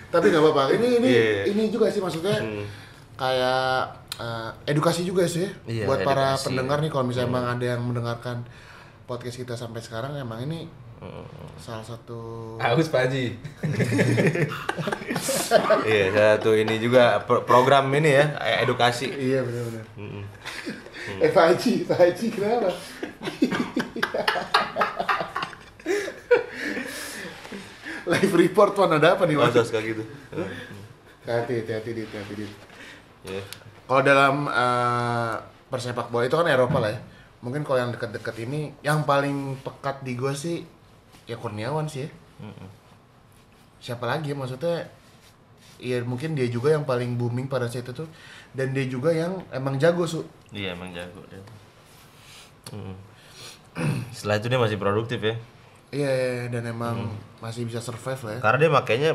Tapi 0.07 0.25
nggak 0.25 0.41
apa-apa. 0.41 0.63
Ini 0.73 0.87
ini 0.97 1.07
Iya. 1.07 1.41
ini 1.47 1.63
juga 1.67 1.87
sih 1.87 1.99
maksudnya 1.99 2.35
kayak 3.13 3.87
eh, 4.15 4.49
edukasi 4.67 5.01
juga 5.01 5.23
sih 5.23 5.47
Iya, 5.63 5.85
buat 5.85 6.01
para 6.01 6.33
edukasi. 6.33 6.45
pendengar 6.45 6.77
nih 6.79 6.89
kalau 6.89 7.05
misalnya 7.05 7.29
emang 7.29 7.45
ada 7.47 7.65
yang 7.67 7.81
mendengarkan 7.81 8.43
podcast 9.03 9.37
kita 9.37 9.53
sampai 9.53 9.79
sekarang 9.79 10.11
emang 10.13 10.41
ini 10.41 10.67
salah 11.55 11.85
satu 11.85 12.17
Haus 12.57 12.89
Pak 12.89 13.01
Haji. 13.05 13.25
Iya, 15.83 16.05
satu 16.11 16.53
ini 16.53 16.77
juga 16.77 17.21
pro- 17.21 17.41
program 17.41 17.87
ini 17.91 18.11
ya, 18.11 18.25
edukasi. 18.59 19.07
iya 19.09 19.41
benar-benar. 19.41 19.85
eh 21.17 21.29
Pak 21.29 21.45
Haji, 21.47 21.73
Pak 21.85 21.97
Haji 21.97 22.25
kenapa? 22.29 22.69
Live 28.07 28.33
report 28.33 28.71
tuan 28.73 28.95
ada 28.95 29.19
apa 29.19 29.27
nih? 29.27 29.35
Masa 29.35 29.61
kayak 29.67 29.85
gitu. 29.91 30.03
Hati, 31.27 31.53
hati, 31.59 31.71
hati, 31.75 31.89
hati, 31.91 32.15
hati. 32.15 32.45
Iya. 33.27 33.43
Kalau 33.87 34.01
dalam 34.03 34.35
eh, 34.47 35.35
persepak 35.67 36.07
bola 36.07 36.23
itu 36.27 36.35
kan 36.39 36.47
Eropa 36.47 36.79
lah 36.79 36.91
ya. 36.95 36.99
Mungkin 37.43 37.67
kalau 37.67 37.83
yang 37.83 37.91
dekat-dekat 37.91 38.35
ini, 38.47 38.71
yang 38.81 39.03
paling 39.03 39.59
pekat 39.61 40.01
di 40.01 40.15
gue 40.15 40.33
sih 40.33 40.63
ya 41.27 41.35
Kurniawan 41.35 41.91
sih 41.91 42.07
ya. 42.07 42.09
Siapa 43.83 44.07
lagi 44.07 44.31
ya 44.31 44.35
maksudnya? 44.39 44.87
Iya 45.77 46.01
mungkin 46.01 46.33
dia 46.33 46.49
juga 46.49 46.73
yang 46.73 46.89
paling 46.89 47.13
booming 47.21 47.45
pada 47.45 47.69
saat 47.69 47.85
itu 47.85 48.09
dan 48.57 48.73
dia 48.73 48.89
juga 48.89 49.13
yang 49.13 49.45
emang 49.53 49.77
jago 49.77 50.09
su. 50.09 50.25
Iya, 50.49 50.73
emang 50.73 50.89
jago 50.89 51.21
dia. 51.29 51.43
Mm. 52.73 52.95
Setelah 54.09 54.41
itu 54.41 54.47
dia 54.49 54.57
masih 54.57 54.79
produktif 54.81 55.19
ya. 55.21 55.37
Iya 55.87 56.51
dan 56.51 56.67
emang 56.67 57.15
masih 57.39 57.63
bisa 57.63 57.79
survive 57.79 58.21
lah 58.27 58.33
ya. 58.37 58.39
Karena 58.43 58.57
dia 58.59 58.71
makainya 58.71 59.11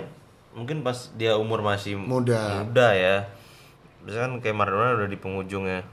mungkin 0.57 0.81
pas 0.81 1.13
dia 1.17 1.37
umur 1.37 1.61
masih 1.61 1.97
Muda. 2.01 2.65
muda 2.65 2.89
ya. 2.97 3.29
Biasanya 4.03 4.23
kan 4.25 4.33
kayak 4.41 4.57
Maradona 4.57 4.97
udah 4.99 5.09
di 5.11 5.19
penghujung 5.21 5.65
ya. 5.69 5.85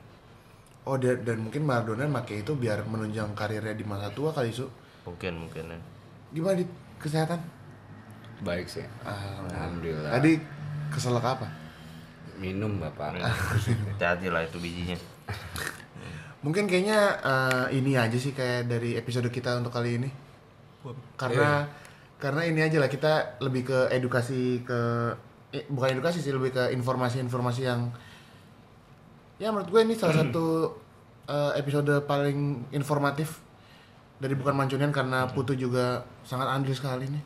Oh 0.87 0.95
dan, 0.95 1.21
dan 1.27 1.37
mungkin 1.43 1.67
Maradona 1.67 2.07
pakai 2.23 2.41
itu 2.41 2.55
biar 2.55 2.87
menunjang 2.87 3.35
karirnya 3.35 3.75
di 3.75 3.83
masa 3.83 4.09
tua 4.15 4.31
kali 4.31 4.55
su. 4.55 4.65
Mungkin 5.03 5.47
mungkin 5.47 5.63
ya. 5.67 5.79
Gimana 6.31 6.63
di 6.63 6.65
kesehatan? 6.97 7.39
Baik 8.39 8.71
sih. 8.71 8.87
Alhamdulillah. 9.03 10.15
Tadi 10.15 10.59
Keselak 10.89 11.25
apa? 11.37 11.47
Minum 12.41 12.81
bapak. 12.81 13.21
Hati-hati 13.93 14.27
lah 14.33 14.41
itu 14.41 14.57
bijinya. 14.57 14.97
Mungkin 16.41 16.65
kayaknya 16.65 17.19
eh, 17.19 17.65
ini 17.77 17.99
aja 17.99 18.15
sih 18.17 18.33
kayak 18.33 18.71
dari 18.71 18.97
episode 18.97 19.29
kita 19.29 19.59
untuk 19.59 19.69
kali 19.75 20.01
ini. 20.01 20.09
Karena 21.19 21.67
karena 22.19 22.41
ini 22.43 22.59
aja 22.59 22.77
lah 22.83 22.91
kita 22.91 23.39
lebih 23.39 23.67
ke 23.67 23.79
edukasi 23.95 24.63
ke 24.63 24.79
eh, 25.55 25.63
bukan 25.71 25.95
edukasi 25.95 26.19
sih 26.19 26.35
lebih 26.35 26.51
ke 26.51 26.63
informasi-informasi 26.75 27.61
yang 27.63 27.91
ya 29.39 29.55
menurut 29.55 29.71
gue 29.71 29.81
ini 29.87 29.95
salah 29.95 30.19
satu 30.19 30.75
eh, 31.31 31.51
episode 31.59 32.03
paling 32.03 32.69
informatif 32.75 33.39
dari 34.19 34.35
bukan 34.35 34.51
mancunian 34.51 34.91
karena 34.91 35.31
Putu 35.31 35.55
juga 35.55 36.03
sangat 36.27 36.51
andil 36.51 36.75
sekali 36.75 37.07
nih. 37.07 37.23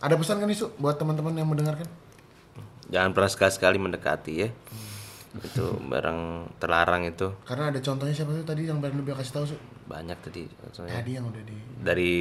Ada 0.00 0.14
pesan 0.16 0.38
kan 0.38 0.48
Isu 0.48 0.78
buat 0.78 0.96
teman-teman 0.96 1.34
yang 1.34 1.50
mendengarkan? 1.50 1.84
Jangan 2.88 3.10
pernah 3.12 3.30
sekali-sekali 3.30 3.76
mendekati 3.82 4.32
ya. 4.46 4.48
Itu 5.30 5.78
barang 5.78 6.50
terlarang 6.58 7.06
itu 7.06 7.30
Karena 7.46 7.70
ada 7.70 7.78
contohnya 7.78 8.10
siapa 8.10 8.34
tuh 8.34 8.42
tadi 8.42 8.66
yang 8.66 8.82
baru 8.82 8.98
lebih 8.98 9.14
kasih 9.14 9.34
tahu 9.38 9.44
Su? 9.46 9.56
Banyak 9.90 10.18
tadi. 10.22 10.46
Contohnya. 10.46 11.02
Tadi 11.02 11.10
yang 11.18 11.26
udah 11.26 11.42
di 11.42 11.56
Dari 11.82 12.12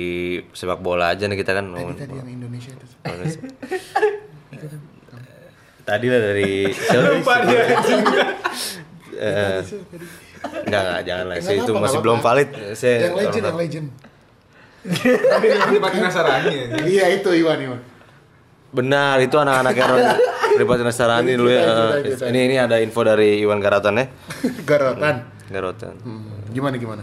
sepak 0.49 0.82
bola 0.82 1.13
aja 1.13 1.29
nih 1.29 1.38
kita 1.38 1.53
kan 1.53 1.69
tadi 1.69 1.93
tadi 1.93 2.13
yang 2.17 2.29
Indonesia 2.41 2.71
itu. 2.73 2.86
Tadi 5.89 6.05
lah 6.05 6.21
dari 6.21 6.69
siapa 6.69 7.17
tadi? 7.17 7.53
Eh, 9.19 9.60
Enggak, 10.63 10.79
enggak, 10.79 10.99
jangan 11.03 11.25
lah. 11.27 11.36
Saya 11.43 11.58
itu 11.60 11.71
masih 11.75 11.99
belum 11.99 12.23
valid. 12.23 12.49
Saya 12.71 13.12
yang 13.12 13.15
legend, 13.19 13.43
yang 13.43 13.60
legend. 13.60 13.88
Tapi 15.03 15.45
yang 15.51 15.75
dipakai 15.75 15.99
Nasarani 15.99 16.55
ya. 16.55 16.65
iya 16.88 17.05
itu 17.19 17.27
Iwan 17.36 17.60
Iwan. 17.60 17.79
Benar, 18.71 19.19
itu 19.19 19.36
anak-anak 19.36 19.75
Aaron 19.75 19.99
Ribet 20.55 20.79
Nasarani 20.88 21.36
dulu 21.36 21.51
ya. 21.51 21.99
Eh. 21.99 22.15
Ini 22.32 22.39
ini 22.47 22.55
ada 22.55 22.79
info 22.79 23.03
dari 23.03 23.43
Iwan 23.43 23.60
Garatan 23.60 23.99
ya. 23.99 24.05
Garotan. 24.63 25.15
Garatan. 25.51 25.93
Hmm, 25.99 26.47
Gimana 26.55 26.79
gimana? 26.79 27.01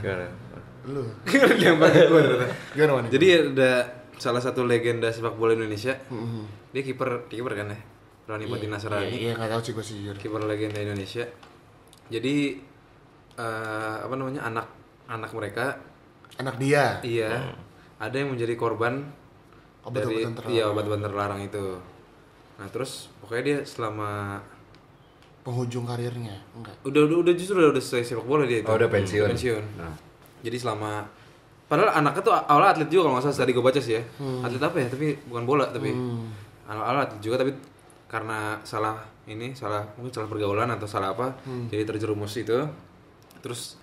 Lu. 0.87 1.03
yang 1.65 1.77
pakai 1.77 2.07
gua 2.07 2.21
ternyata. 2.23 2.47
Gimana 2.73 2.93
Wan? 2.95 3.05
Jadi 3.09 3.27
ada 3.53 3.71
salah 4.17 4.39
satu 4.39 4.63
legenda 4.63 5.11
sepak 5.11 5.35
bola 5.35 5.53
Indonesia. 5.53 5.99
Dia 6.71 6.83
kiper 6.83 7.27
kiper 7.27 7.53
kan 7.53 7.69
ya. 7.69 7.79
Rani 8.27 8.45
Pati 8.45 8.67
Nasrani. 8.67 9.07
Iya, 9.13 9.33
nggak 9.35 9.51
tahu 9.51 9.61
sih 9.63 9.73
gue 9.73 9.85
sih 9.85 9.95
jujur. 10.01 10.17
kiper 10.17 10.43
legenda 10.43 10.79
Indonesia. 10.79 11.23
Jadi 12.07 12.59
eh, 13.35 13.97
apa 14.03 14.15
namanya 14.15 14.43
anak 14.45 14.67
anak 15.07 15.31
mereka 15.31 15.79
Anak 16.37 16.59
dia. 16.59 16.99
iya 17.01 17.55
ada 17.97 18.13
yang 18.13 18.35
menjadi 18.35 18.55
korban 18.55 19.01
dari 19.87 20.27
Obat-obatan 20.27 20.33
terlarang. 20.35 20.53
iya 20.53 20.65
obat-obatan 20.67 21.05
terlarang 21.05 21.41
itu. 21.43 21.65
Nah 22.59 22.69
terus 22.69 23.09
pokoknya 23.19 23.43
dia 23.43 23.59
selama 23.63 24.43
Penghujung 25.43 25.87
karirnya. 25.87 26.43
Enggak. 26.53 26.75
udah 26.83 27.01
udah, 27.07 27.17
udah 27.23 27.35
justru 27.39 27.55
udah, 27.57 27.71
udah 27.71 27.79
selesai 27.81 28.13
sepak 28.13 28.27
bola 28.27 28.43
dia 28.45 28.61
itu. 28.61 28.67
Oh, 28.67 28.75
udah 28.75 28.91
pensiun. 28.91 29.29
Pensiun. 29.31 29.65
Nah. 29.79 29.95
Jadi 30.47 30.57
selama 30.63 31.03
padahal 31.67 31.99
anaknya 31.99 32.23
tuh 32.23 32.31
awalnya 32.31 32.71
atlet 32.79 32.87
juga 32.87 33.11
kalau 33.11 33.15
nggak 33.19 33.27
salah 33.27 33.43
tadi 33.43 33.51
gue 33.51 33.65
baca 33.67 33.81
sih 33.83 33.95
ya. 33.99 34.03
Atlet 34.47 34.63
apa 34.63 34.77
ya? 34.79 34.87
Tapi 34.87 35.07
bukan 35.27 35.43
bola 35.43 35.67
tapi 35.67 35.91
awalnya 36.71 37.11
atlet 37.11 37.19
juga 37.19 37.43
tapi 37.43 37.53
karena 38.07 38.55
salah 38.63 39.03
ini 39.27 39.51
salah 39.59 39.83
mungkin 39.99 40.15
salah 40.15 40.31
pergaulan 40.31 40.71
atau 40.71 40.87
salah 40.87 41.11
apa 41.11 41.35
jadi 41.67 41.83
terjerumus 41.83 42.39
itu. 42.39 42.55
Terus 43.43 43.75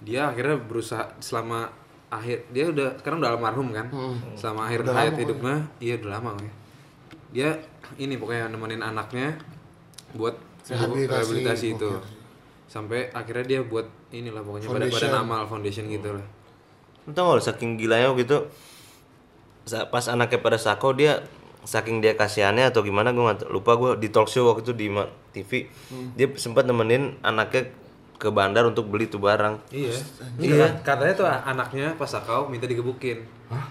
dia 0.00 0.32
akhirnya 0.32 0.56
berusaha 0.56 1.04
selama 1.20 1.68
akhir 2.08 2.48
dia 2.56 2.72
udah 2.72 2.96
sekarang 3.04 3.20
udah 3.20 3.36
almarhum 3.36 3.68
kan? 3.76 3.86
Selama 4.32 4.72
akhir 4.72 4.88
hayat 4.88 5.14
hidupnya 5.20 5.56
iya 5.84 6.00
udah 6.00 6.12
lama 6.16 6.32
ya 6.40 6.52
dia 7.36 7.50
ini 8.00 8.16
pokoknya 8.16 8.48
nemenin 8.48 8.80
anaknya 8.80 9.36
buat 10.16 10.32
Rehabilitasi. 10.66 11.06
rehabilitasi 11.12 11.66
itu. 11.78 11.90
Sampai 12.76 13.08
akhirnya 13.16 13.44
dia 13.48 13.60
buat 13.64 13.88
inilah 14.12 14.44
pokoknya 14.44 14.68
badan 14.68 14.76
badan 14.76 14.92
Foundation. 14.92 15.12
amal 15.16 15.42
foundation 15.48 15.84
gitu 15.88 16.08
lah. 16.12 16.26
Gak 17.08 17.22
lu, 17.22 17.40
saking 17.40 17.80
gilanya 17.80 18.12
waktu 18.12 18.28
itu 18.28 18.38
sa- 19.64 19.88
pas 19.88 20.04
anaknya 20.06 20.38
pada 20.44 20.58
sako 20.60 20.92
dia 20.92 21.24
saking 21.64 21.98
dia 21.98 22.14
kasihannya 22.14 22.70
atau 22.70 22.84
gimana 22.84 23.10
gue 23.10 23.18
nggak 23.18 23.50
lupa 23.50 23.74
gue 23.74 23.90
di 23.98 24.08
talk 24.12 24.28
show 24.28 24.46
waktu 24.46 24.62
itu 24.62 24.74
di 24.76 24.86
TV 25.32 25.66
dia 26.14 26.26
sempat 26.38 26.62
nemenin 26.62 27.18
anaknya 27.24 27.66
ke 28.16 28.28
bandar 28.32 28.64
untuk 28.64 28.88
beli 28.88 29.10
tuh 29.10 29.20
barang. 29.20 29.60
Iya. 29.74 29.92
Iya. 30.40 30.66
Katanya 30.80 31.14
tuh 31.16 31.26
anaknya 31.26 31.92
pas 31.96 32.08
sakau 32.08 32.46
minta 32.48 32.64
digebukin 32.64 33.24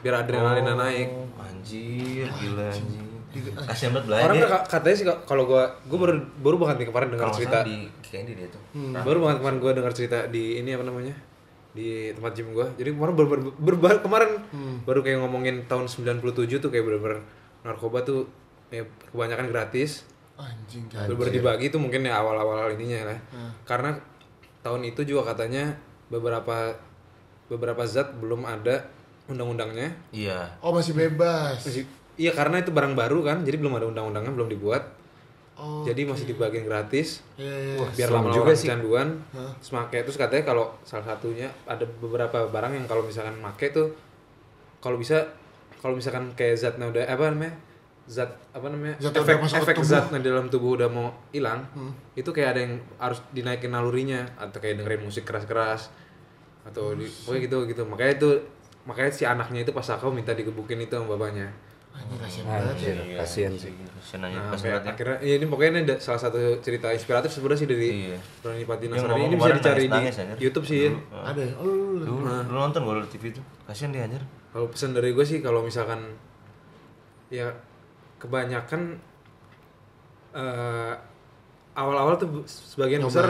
biar 0.03 0.21
adrenalinnya 0.21 0.75
naik. 0.75 1.09
anjir 1.39 2.27
gila 2.39 2.69
anjir 2.69 3.14
kasihan 3.62 3.91
banget 3.91 4.06
belah 4.06 4.19
orang 4.21 4.36
katanya 4.63 4.95
sih 4.95 5.06
kalau 5.24 5.43
gua 5.43 5.63
gua 5.84 5.98
baru 6.02 6.13
baru 6.38 6.56
banget 6.58 6.76
nih 6.78 6.88
kemarin 6.88 7.08
dengar 7.10 7.28
cerita. 7.32 7.58
di 7.62 7.76
kayaknya 8.02 8.34
dia 8.36 8.48
tuh. 8.48 8.62
Baru 9.02 9.19
banget 9.19 9.38
kemarin 9.39 9.58
gua 9.58 9.71
dengar 9.74 9.91
cerita 9.91 10.17
di 10.26 10.43
ini 10.58 10.69
apa 10.71 10.84
namanya? 10.84 11.15
Di 11.71 11.88
tempat 12.12 12.32
gym 12.32 12.52
gua. 12.52 12.67
Jadi 12.74 12.89
kemarin 12.89 13.13
baru, 13.13 13.28
baru, 13.28 13.41
baru- 13.54 13.82
baru- 13.82 14.02
kemarin. 14.02 14.32
Baru 14.82 15.00
kayak 15.02 15.19
ngomongin 15.19 15.56
tahun 15.65 15.86
97 15.86 16.24
tuh 16.58 16.69
kayak 16.69 16.84
bener-bener 16.84 17.19
narkoba 17.62 18.00
tuh 18.02 18.24
ya, 18.67 18.82
kebanyakan 19.10 19.50
gratis. 19.50 20.08
Anjing. 20.36 20.88
bener 20.89 21.32
dibagi 21.34 21.67
tuh 21.67 21.80
mungkin 21.80 22.02
ya 22.02 22.15
awal-awal 22.15 22.71
ininya 22.71 23.08
lah. 23.08 23.19
Karena 23.63 23.91
tahun 24.60 24.84
itu 24.84 25.04
juga 25.04 25.32
katanya 25.32 25.76
beberapa 26.08 26.76
beberapa 27.45 27.84
zat 27.84 28.13
belum 28.15 28.41
ada 28.41 28.88
undang-undangnya. 29.26 29.89
Iya. 30.12 30.58
Oh 30.60 30.71
masih 30.71 30.93
bebas. 30.93 31.60
Masih- 31.60 31.86
iya 32.15 32.32
karena 32.32 32.63
itu 32.63 32.71
barang 32.71 32.95
baru 32.95 33.23
kan 33.23 33.38
jadi 33.43 33.60
belum 33.60 33.80
ada 33.80 33.88
undang-undangnya 33.91 34.34
belum 34.36 34.49
dibuat. 34.51 34.84
Oh. 35.56 35.88
jadi 35.88 36.04
masih 36.04 36.28
dibagiin 36.28 36.67
gratis. 36.67 37.23
Iya, 37.39 37.80
iya. 37.80 37.88
biar 37.95 38.12
serem 38.12 38.28
lama 38.28 38.36
juga 38.36 38.51
juga 38.51 38.54
sih. 38.60 38.67
kecanduan. 38.67 39.08
Terus 39.32 39.71
make 39.71 39.97
terus 40.04 40.17
katanya 40.19 40.43
kalau 40.43 40.65
salah 40.84 41.15
satunya 41.15 41.47
ada 41.63 41.88
beberapa 42.04 42.43
barang 42.51 42.75
yang 42.75 42.84
kalau 42.91 43.08
misalkan 43.08 43.39
make 43.39 43.71
tuh 43.71 43.95
kalau 44.84 44.99
bisa 44.99 45.23
kalau 45.80 45.95
misalkan 45.95 46.28
kayak 46.36 46.60
zatnya 46.60 46.91
udah 46.91 47.08
apa 47.08 47.32
namanya? 47.32 47.56
Zat 48.04 48.36
apa 48.51 48.67
namanya? 48.67 48.99
Zat 48.99 49.15
efek 49.15 49.47
efek 49.47 49.75
tubuh. 49.80 49.88
zatnya 49.88 50.19
di 50.19 50.28
dalam 50.28 50.51
tubuh 50.51 50.75
udah 50.75 50.91
mau 50.91 51.15
hilang 51.32 51.63
itu 52.19 52.28
kayak 52.36 52.49
ada 52.51 52.60
yang 52.60 52.75
harus 52.99 53.23
dinaikin 53.32 53.71
nalurinya 53.71 54.28
atau 54.36 54.60
kayak 54.60 54.84
dengerin 54.84 55.08
musik 55.08 55.23
keras-keras 55.23 55.88
atau 56.67 56.99
di, 56.99 57.08
pokoknya 57.08 57.41
gitu 57.47 57.58
gitu. 57.71 57.82
Makanya 57.88 58.12
itu 58.12 58.30
makanya 58.84 59.12
si 59.15 59.23
anaknya 59.23 59.63
itu 59.63 59.71
pas 59.71 59.88
aku 59.88 60.12
minta 60.12 60.36
digebukin 60.36 60.84
itu 60.84 60.99
sama 60.99 61.15
bapaknya 61.15 61.47
Anjing 61.95 62.19
kasihan 62.19 62.45
banget. 62.45 62.75
ya. 62.75 62.91
Anjir, 62.91 62.95
kasihan 63.15 63.51
sih. 63.55 63.71
kasihan 63.95 64.21
aja 64.21 64.36
Nah, 64.36 64.43
pas 64.45 64.55
sampai 64.55 64.69
banget 64.69 64.84
ya. 64.84 64.91
akhirnya 64.91 65.17
ya 65.21 65.34
ini 65.34 65.45
pokoknya 65.45 65.69
ini 65.71 65.79
ada 65.84 65.95
salah 65.97 66.21
satu 66.21 66.38
cerita 66.60 66.88
inspiratif 66.89 67.29
sebenarnya 67.29 67.58
sih 67.58 67.67
dari 67.67 67.88
Iya. 68.05 68.17
Rani 68.41 68.63
Pati 68.63 68.86
Nasrani. 68.88 69.21
Ini 69.23 69.36
bisa 69.36 69.51
dicari 69.53 69.84
di. 69.86 69.99
YouTube 70.38 70.65
sih 70.65 70.77
ya. 70.81 70.89
Ada 71.23 71.41
ya? 71.41 71.53
Oh, 71.58 71.95
lu, 71.95 72.13
nonton 72.45 72.81
lu 72.81 73.01
di 73.01 73.10
TV 73.10 73.23
tuh 73.31 73.43
kasihan 73.63 73.89
dia 73.89 74.03
anjir 74.03 74.21
Kalau 74.51 74.67
pesan 74.67 74.91
dari 74.91 75.12
gue 75.12 75.23
sih 75.23 75.39
kalau 75.39 75.60
misalkan 75.62 75.99
ya 77.27 77.49
kebanyakan 78.17 79.01
eh, 80.31 80.93
awal-awal 81.73 82.15
tuh 82.15 82.29
sebagian 82.45 83.01
Nyoba. 83.01 83.12
besar 83.12 83.25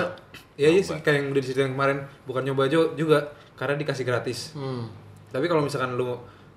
ya 0.56 0.70
iya 0.70 0.80
sih 0.80 0.96
kayak 0.96 1.18
yang 1.18 1.28
udah 1.30 1.42
diceritain 1.42 1.72
kemarin 1.72 1.98
bukan 2.24 2.44
nyoba 2.44 2.66
aja 2.66 2.78
juga 2.94 3.20
karena 3.56 3.76
dikasih 3.76 4.04
gratis. 4.04 4.52
Hmm. 4.54 4.86
Tapi 5.28 5.46
kalau 5.46 5.62
misalkan 5.62 5.96
lu 5.96 6.16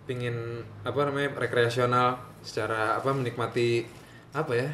pingin 0.08 0.64
apa 0.88 1.04
namanya 1.04 1.36
rekreasional 1.36 2.16
secara 2.40 2.96
apa 2.96 3.12
menikmati 3.12 3.84
apa 4.32 4.52
ya 4.56 4.68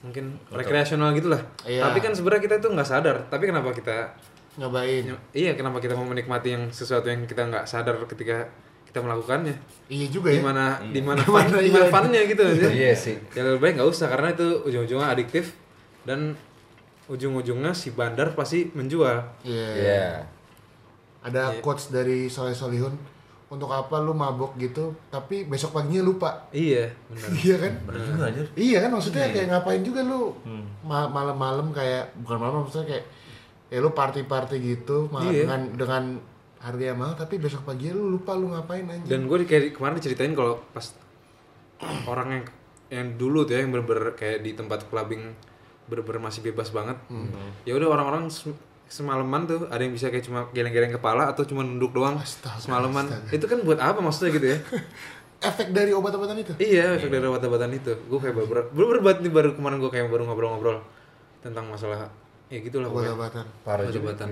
mungkin 0.00 0.40
rekreasional 0.48 1.12
gitulah. 1.12 1.42
Iya. 1.68 1.84
Tapi 1.84 1.98
kan 2.00 2.12
sebenarnya 2.16 2.42
kita 2.46 2.54
itu 2.62 2.68
nggak 2.72 2.88
sadar. 2.88 3.16
Tapi 3.28 3.44
kenapa 3.52 3.74
kita 3.76 4.08
Nyobain. 4.56 5.06
iya 5.36 5.54
kenapa 5.54 5.78
kita 5.78 5.94
mau 5.94 6.08
menikmati 6.08 6.52
yang 6.56 6.64
sesuatu 6.72 7.06
yang 7.06 7.22
kita 7.28 7.46
nggak 7.46 7.64
sadar 7.68 8.00
ketika 8.08 8.48
kita 8.88 8.98
melakukannya? 9.04 9.54
Iya 9.92 10.06
juga 10.08 10.32
ya. 10.32 10.40
Di 10.40 10.44
mana 10.44 10.64
di 10.80 11.00
mana 11.04 11.22
fun, 11.28 11.44
Gimana, 11.46 11.60
di 11.60 11.68
iya. 11.68 11.74
mana 11.76 11.88
funnya 11.92 12.20
gitu 12.24 12.42
aja. 12.42 12.68
Iya 12.72 12.92
sih. 12.96 13.16
Ya 13.36 13.44
lebih 13.44 13.60
baik 13.60 13.74
nggak 13.78 13.90
usah 13.92 14.08
karena 14.08 14.32
itu 14.32 14.46
ujung-ujungnya 14.66 15.08
adiktif 15.12 15.54
dan 16.08 16.34
ujung-ujungnya 17.06 17.76
si 17.76 17.92
bandar 17.92 18.32
pasti 18.32 18.72
menjual. 18.72 19.20
Iya. 19.44 19.68
Iya. 19.76 20.06
Ada 21.20 21.60
quotes 21.60 21.92
dari 21.92 22.32
Soleh 22.32 22.56
Solihun. 22.56 23.19
Untuk 23.50 23.66
apa 23.66 23.98
lu 23.98 24.14
mabok 24.14 24.54
gitu, 24.56 24.94
tapi 25.08 25.42
besok 25.42 25.74
paginya 25.74 26.00
lupa. 26.00 26.46
Iya, 26.50 26.86
benar. 27.08 27.28
Iya 27.34 27.54
kan? 27.58 27.72
bener 27.82 28.00
juga 28.04 28.24
anjir 28.24 28.46
Iya 28.54 28.76
kan 28.78 28.90
maksudnya 28.92 29.24
kayak 29.28 29.46
ngapain 29.48 29.82
juga 29.82 30.00
lu 30.00 30.20
ma- 30.80 31.10
malam-malam 31.10 31.66
kayak 31.70 32.14
bukan 32.16 32.38
malam 32.38 32.62
maksudnya 32.62 32.86
kayak 32.88 33.04
ya 33.66 33.78
lu 33.78 33.90
party-party 33.90 34.56
gitu 34.60 35.06
ma- 35.08 35.22
Iya. 35.24 35.44
dengan 35.44 35.60
dengan 35.74 36.04
harga 36.58 36.84
yang 36.84 36.98
mahal 36.98 37.14
tapi 37.14 37.36
besok 37.36 37.64
pagi 37.64 37.88
lu 37.88 38.12
lupa 38.12 38.32
lu 38.32 38.50
ngapain 38.50 38.84
anjing. 38.84 39.08
Dan 39.08 39.26
gue 39.26 39.42
kayak 39.42 39.74
kemarin 39.74 39.98
diceritain 39.98 40.30
kalau 40.30 40.62
pas 40.70 40.86
orang 42.06 42.28
yang 42.30 42.44
yang 42.88 43.06
dulu 43.16 43.42
tuh 43.42 43.54
ya 43.54 43.62
yang 43.62 43.70
bener-bener 43.70 44.14
kayak 44.14 44.40
di 44.40 44.52
tempat 44.52 44.86
clubbing 44.86 45.26
bener-bener 45.86 46.20
masih 46.20 46.42
bebas 46.44 46.70
banget. 46.70 46.94
Ya 47.62 47.74
udah 47.74 47.88
orang-orang 47.88 48.30
semalaman 48.90 49.46
tuh 49.46 49.70
ada 49.70 49.78
yang 49.78 49.94
bisa 49.94 50.10
kayak 50.10 50.26
cuma 50.26 50.50
geleng-geleng 50.50 50.90
kepala 50.90 51.30
atau 51.30 51.46
cuma 51.46 51.62
nunduk 51.62 51.94
doang 51.94 52.18
Astaga, 52.18 52.58
semalaman. 52.58 53.06
Itu 53.30 53.46
kan 53.46 53.62
buat 53.62 53.78
apa 53.78 54.02
maksudnya 54.02 54.34
gitu 54.34 54.46
ya? 54.50 54.58
efek 55.48 55.70
dari 55.70 55.94
obat-obatan 55.94 56.36
itu. 56.36 56.52
Iya, 56.58 56.98
efek 56.98 57.08
dari 57.08 57.22
obat-obatan 57.24 57.70
itu. 57.70 57.94
Gue 58.10 58.18
kayak 58.18 58.34
baru 58.34 58.66
baru, 58.74 58.98
banget 59.00 59.18
nih 59.24 59.32
baru 59.32 59.50
kemarin 59.54 59.78
gue 59.78 59.88
kayak 59.88 60.10
baru 60.10 60.26
ngobrol-ngobrol 60.26 60.82
tentang 61.40 61.70
masalah 61.70 62.10
ya 62.50 62.58
gitulah. 62.58 62.90
Obat-obatan. 62.90 63.46
Obat-obatan. 63.62 64.28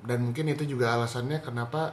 Dan 0.00 0.18
mungkin 0.24 0.48
itu 0.48 0.64
juga 0.64 0.96
alasannya 0.96 1.44
kenapa 1.44 1.92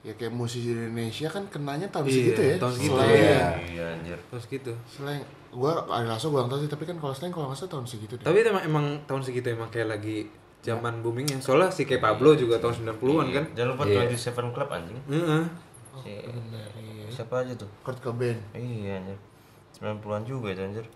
ya 0.00 0.16
kayak 0.16 0.32
musisi 0.32 0.72
di 0.72 0.80
Indonesia 0.88 1.28
kan 1.28 1.44
kenanya 1.52 1.92
tahun 1.92 2.08
Iya, 2.08 2.16
segitu 2.16 2.40
ya. 2.40 2.56
tahun 2.56 2.72
segitu. 2.80 2.96
Selain, 2.96 3.12
Iya. 3.12 3.44
Iya 3.60 3.84
anjir. 4.00 4.18
Terus 4.32 4.44
gitu. 4.48 4.72
selain 4.88 5.20
gua 5.50 5.82
ada 5.86 6.06
langsung 6.06 6.30
gua 6.30 6.46
nggak 6.46 6.52
tahu 6.54 6.60
sih, 6.64 6.70
tapi 6.70 6.84
kan 6.86 6.96
kalau 6.98 7.12
selain 7.14 7.32
kalau 7.34 7.46
nggak 7.50 7.58
salah 7.58 7.72
tahun 7.78 7.86
segitu 7.86 8.12
deh. 8.18 8.24
Tapi 8.24 8.38
emang, 8.46 8.62
emang 8.64 8.86
tahun 9.06 9.22
segitu 9.26 9.46
emang 9.50 9.68
kayak 9.70 9.88
lagi 9.98 10.30
zaman 10.60 11.00
boomingnya. 11.00 11.40
Soalnya 11.40 11.72
si 11.72 11.88
kayak 11.88 12.04
Pablo 12.04 12.36
juga 12.36 12.60
tahun 12.60 12.84
90-an 12.96 13.28
kan. 13.32 13.44
Jangan 13.56 13.68
lupa 13.74 13.84
Iya. 13.88 14.06
27 14.12 14.52
Club 14.52 14.68
anjing. 14.68 14.98
Heeh. 15.08 15.42
Si, 16.00 16.12
siapa 17.10 17.42
aja 17.42 17.52
tuh? 17.56 17.70
Kurt 17.82 17.98
Cobain. 17.98 18.38
Iya 18.52 19.00
anjir. 19.00 19.18
90-an 19.80 20.22
juga 20.28 20.52
itu 20.52 20.62
anjir. 20.62 20.86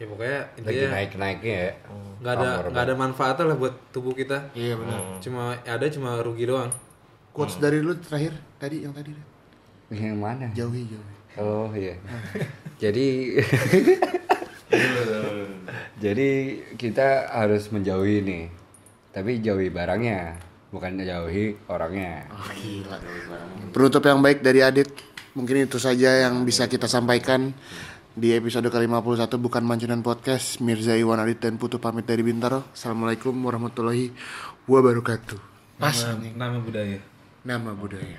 Ya 0.00 0.08
pokoknya 0.08 0.40
Lagi 0.42 0.58
intinya 0.58 0.88
naik-naiknya 0.98 1.54
ya. 1.54 1.72
nggak 2.18 2.32
ada 2.34 2.48
nggak 2.74 2.84
ada 2.90 2.94
manfaatnya 2.98 3.44
lah 3.52 3.56
buat 3.60 3.74
tubuh 3.94 4.16
kita. 4.16 4.50
Iya 4.56 4.74
benar. 4.74 4.98
Cuma 5.22 5.54
ada 5.54 5.86
cuma 5.92 6.18
rugi 6.24 6.48
doang. 6.48 6.72
Quotes 7.30 7.60
dari 7.62 7.78
lu 7.78 7.94
terakhir 7.96 8.34
tadi 8.58 8.82
yang 8.82 8.90
tadi 8.90 9.14
deh. 9.14 9.26
Yang 9.92 10.18
mana? 10.18 10.46
Jauhi 10.56 10.88
jauhi. 10.88 11.14
Oh 11.38 11.70
iya. 11.72 11.96
Jadi 12.82 13.32
Jadi 16.02 16.30
kita 16.74 17.30
harus 17.30 17.70
menjauhi 17.70 18.18
nih. 18.26 18.44
Tapi 19.12 19.38
jauhi 19.38 19.68
barangnya, 19.68 20.34
bukan 20.72 20.98
jauhi 20.98 21.54
orangnya. 21.68 22.26
Penutup 23.70 24.02
yang 24.02 24.18
baik 24.18 24.42
dari 24.42 24.64
Adit. 24.64 24.90
Mungkin 25.32 25.68
itu 25.68 25.78
saja 25.78 26.26
yang 26.28 26.42
bisa 26.42 26.66
kita 26.66 26.90
sampaikan 26.90 27.54
di 28.12 28.36
episode 28.36 28.68
ke-51 28.68 29.30
bukan 29.38 29.62
Mancunan 29.62 30.02
Podcast. 30.02 30.58
Mirza 30.58 30.98
Iwan 30.98 31.22
Adit 31.22 31.44
dan 31.44 31.54
Putu 31.56 31.78
pamit 31.78 32.08
dari 32.08 32.24
Bintaro. 32.26 32.66
Assalamualaikum 32.74 33.32
warahmatullahi 33.32 34.10
wabarakatuh. 34.66 35.38
Pas 35.78 35.94
Nama 36.34 36.58
budaya. 36.58 36.98
nama 37.46 37.70
budaya. 37.78 38.10